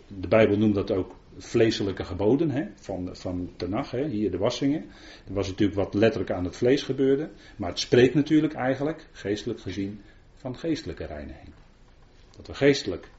De 0.08 0.28
Bijbel 0.28 0.58
noemt 0.58 0.76
dat 0.76 0.92
ook 0.92 1.16
vleeselijke 1.38 2.04
geboden 2.04 2.74
van, 2.76 3.16
van 3.16 3.54
Tenach, 3.58 3.92
hier 3.92 4.32
de 4.32 4.38
wassingen. 4.38 4.86
Er 5.28 5.34
was 5.34 5.48
natuurlijk 5.48 5.80
wat 5.80 5.94
letterlijk 5.94 6.32
aan 6.32 6.46
het 6.46 6.56
vlees 6.56 6.84
gebeurde, 6.84 7.30
maar 7.56 7.70
het 7.70 7.80
spreekt 7.80 8.14
natuurlijk 8.14 8.54
eigenlijk, 8.54 9.08
geestelijk 9.12 9.60
gezien, 9.60 10.02
van 10.34 10.58
geestelijke 10.58 11.06
reiniging. 11.06 11.50
Dat 12.38 12.48
we 12.48 12.54
geestelijk 12.54 13.10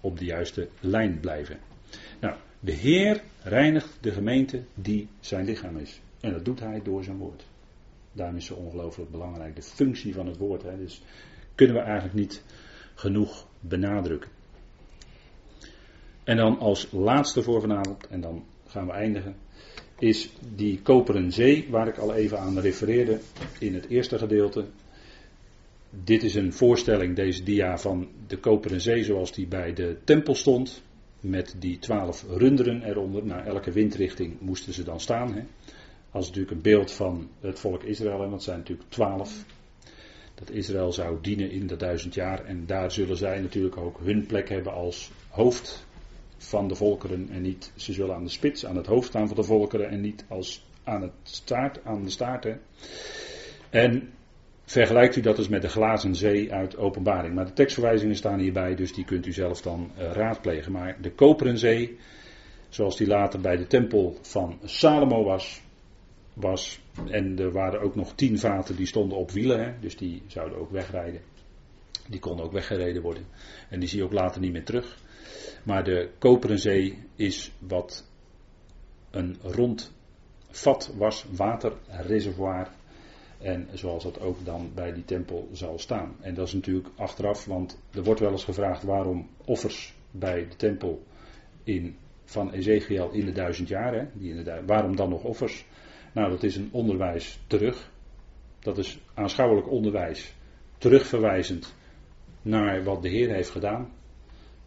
op 0.00 0.18
de 0.18 0.24
juiste 0.24 0.68
lijn 0.80 1.20
blijven. 1.20 1.58
Nou, 2.20 2.36
de 2.60 2.72
Heer 2.72 3.22
reinigt 3.42 3.98
de 4.00 4.10
gemeente 4.12 4.62
die 4.74 5.08
zijn 5.20 5.44
lichaam 5.44 5.76
is. 5.76 6.00
En 6.20 6.32
dat 6.32 6.44
doet 6.44 6.60
hij 6.60 6.82
door 6.82 7.04
zijn 7.04 7.16
woord. 7.16 7.46
Daarom 8.12 8.36
is 8.36 8.46
zo 8.46 8.54
ongelooflijk 8.54 9.10
belangrijk 9.10 9.56
de 9.56 9.62
functie 9.62 10.14
van 10.14 10.26
het 10.26 10.36
woord. 10.36 10.62
Hè. 10.62 10.76
Dus 10.76 11.02
kunnen 11.54 11.76
we 11.76 11.82
eigenlijk 11.82 12.14
niet 12.14 12.42
genoeg 12.94 13.46
benadrukken. 13.60 14.30
En 16.26 16.36
dan 16.36 16.58
als 16.58 16.88
laatste 16.90 17.42
voor 17.42 17.60
vanavond, 17.60 18.06
en 18.06 18.20
dan 18.20 18.44
gaan 18.66 18.86
we 18.86 18.92
eindigen, 18.92 19.36
is 19.98 20.30
die 20.54 20.80
koperen 20.82 21.32
zee 21.32 21.66
waar 21.70 21.88
ik 21.88 21.98
al 21.98 22.14
even 22.14 22.38
aan 22.38 22.58
refereerde 22.58 23.18
in 23.58 23.74
het 23.74 23.88
eerste 23.88 24.18
gedeelte. 24.18 24.64
Dit 25.90 26.22
is 26.22 26.34
een 26.34 26.52
voorstelling, 26.52 27.16
deze 27.16 27.42
dia, 27.42 27.78
van 27.78 28.08
de 28.26 28.36
koperen 28.36 28.80
zee 28.80 29.04
zoals 29.04 29.32
die 29.32 29.46
bij 29.46 29.72
de 29.72 29.96
tempel 30.04 30.34
stond. 30.34 30.82
Met 31.20 31.54
die 31.58 31.78
twaalf 31.78 32.24
runderen 32.28 32.82
eronder. 32.82 33.26
Naar 33.26 33.46
elke 33.46 33.72
windrichting 33.72 34.40
moesten 34.40 34.72
ze 34.72 34.84
dan 34.84 35.00
staan. 35.00 35.34
Hè. 35.34 35.42
Als 36.10 36.26
natuurlijk 36.26 36.54
een 36.54 36.62
beeld 36.62 36.92
van 36.92 37.28
het 37.40 37.58
volk 37.58 37.82
Israël, 37.82 38.18
want 38.18 38.32
het 38.32 38.42
zijn 38.42 38.58
natuurlijk 38.58 38.90
twaalf. 38.90 39.44
Dat 40.34 40.50
Israël 40.50 40.92
zou 40.92 41.18
dienen 41.20 41.50
in 41.50 41.66
de 41.66 41.76
duizend 41.76 42.14
jaar. 42.14 42.44
En 42.44 42.66
daar 42.66 42.90
zullen 42.90 43.16
zij 43.16 43.40
natuurlijk 43.40 43.76
ook 43.76 44.00
hun 44.04 44.26
plek 44.26 44.48
hebben 44.48 44.72
als 44.72 45.10
hoofd 45.28 45.86
van 46.36 46.68
de 46.68 46.74
volkeren. 46.74 47.28
En 47.30 47.42
niet, 47.42 47.72
ze 47.76 47.92
zullen 47.92 48.14
aan 48.14 48.24
de 48.24 48.30
spits, 48.30 48.66
aan 48.66 48.76
het 48.76 48.86
hoofd 48.86 49.08
staan 49.08 49.26
van 49.26 49.36
de 49.36 49.42
volkeren. 49.42 49.88
En 49.88 50.00
niet 50.00 50.24
als 50.28 50.66
aan, 50.84 51.02
het 51.02 51.12
staart, 51.22 51.84
aan 51.84 52.02
de 52.02 52.10
staart. 52.10 52.44
Hè. 52.44 52.54
En 53.70 54.12
vergelijkt 54.64 55.16
u 55.16 55.20
dat 55.20 55.36
dus 55.36 55.48
met 55.48 55.62
de 55.62 55.68
glazen 55.68 56.14
zee 56.14 56.52
uit 56.52 56.76
openbaring. 56.76 57.34
Maar 57.34 57.44
de 57.44 57.52
tekstverwijzingen 57.52 58.16
staan 58.16 58.38
hierbij, 58.38 58.74
dus 58.74 58.92
die 58.92 59.04
kunt 59.04 59.26
u 59.26 59.32
zelf 59.32 59.62
dan 59.62 59.90
uh, 59.98 60.12
raadplegen. 60.12 60.72
Maar 60.72 60.96
de 61.00 61.12
koperen 61.12 61.58
zee, 61.58 61.98
zoals 62.68 62.96
die 62.96 63.06
later 63.06 63.40
bij 63.40 63.56
de 63.56 63.66
tempel 63.66 64.18
van 64.22 64.58
Salomo 64.64 65.24
was, 65.24 65.62
was. 66.34 66.80
En 67.10 67.38
er 67.38 67.52
waren 67.52 67.80
ook 67.80 67.94
nog 67.94 68.14
tien 68.14 68.38
vaten 68.38 68.76
die 68.76 68.86
stonden 68.86 69.18
op 69.18 69.30
wielen, 69.30 69.64
hè, 69.64 69.72
dus 69.80 69.96
die 69.96 70.22
zouden 70.26 70.58
ook 70.58 70.70
wegrijden. 70.70 71.20
Die 72.08 72.20
konden 72.20 72.44
ook 72.44 72.52
weggereden 72.52 73.02
worden. 73.02 73.26
En 73.68 73.80
die 73.80 73.88
zie 73.88 73.98
je 73.98 74.04
ook 74.04 74.12
later 74.12 74.40
niet 74.40 74.52
meer 74.52 74.64
terug. 74.64 74.98
Maar 75.66 75.84
de 75.84 76.10
koperen 76.18 76.58
zee 76.58 76.98
is 77.16 77.52
wat 77.58 78.10
een 79.10 79.36
rond 79.42 79.92
vat 80.50 80.92
was, 80.96 81.26
waterreservoir. 81.30 82.70
En 83.38 83.68
zoals 83.72 84.02
dat 84.02 84.20
ook 84.20 84.44
dan 84.44 84.70
bij 84.74 84.92
die 84.92 85.04
tempel 85.04 85.48
zal 85.52 85.78
staan. 85.78 86.16
En 86.20 86.34
dat 86.34 86.46
is 86.46 86.52
natuurlijk 86.52 86.88
achteraf, 86.96 87.44
want 87.44 87.80
er 87.92 88.02
wordt 88.02 88.20
wel 88.20 88.30
eens 88.30 88.44
gevraagd 88.44 88.82
waarom 88.82 89.28
offers 89.44 89.94
bij 90.10 90.48
de 90.48 90.56
tempel 90.56 91.02
in, 91.64 91.96
van 92.24 92.52
Ezekiel 92.52 93.10
in 93.10 93.24
de 93.24 93.32
duizend 93.32 93.68
jaar. 93.68 93.94
Hè, 93.94 94.06
die 94.12 94.44
waarom 94.66 94.96
dan 94.96 95.08
nog 95.08 95.24
offers? 95.24 95.66
Nou, 96.12 96.30
dat 96.30 96.42
is 96.42 96.56
een 96.56 96.68
onderwijs 96.72 97.38
terug. 97.46 97.90
Dat 98.58 98.78
is 98.78 99.00
aanschouwelijk 99.14 99.70
onderwijs 99.70 100.34
terugverwijzend 100.78 101.74
naar 102.42 102.84
wat 102.84 103.02
de 103.02 103.08
Heer 103.08 103.34
heeft 103.34 103.50
gedaan. 103.50 103.92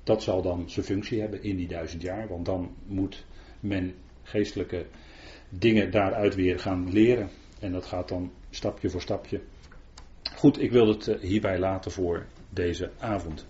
Dat 0.09 0.23
zal 0.23 0.41
dan 0.41 0.69
zijn 0.69 0.85
functie 0.85 1.19
hebben 1.19 1.43
in 1.43 1.55
die 1.55 1.67
duizend 1.67 2.01
jaar, 2.01 2.27
want 2.27 2.45
dan 2.45 2.75
moet 2.85 3.25
men 3.59 3.95
geestelijke 4.23 4.85
dingen 5.49 5.91
daaruit 5.91 6.35
weer 6.35 6.59
gaan 6.59 6.91
leren. 6.91 7.29
En 7.59 7.71
dat 7.71 7.85
gaat 7.85 8.09
dan 8.09 8.31
stapje 8.49 8.89
voor 8.89 9.01
stapje. 9.01 9.41
Goed, 10.35 10.61
ik 10.61 10.71
wil 10.71 10.87
het 10.87 11.07
eh, 11.07 11.19
hierbij 11.19 11.59
laten 11.59 11.91
voor 11.91 12.25
deze 12.49 12.91
avond. 12.99 13.45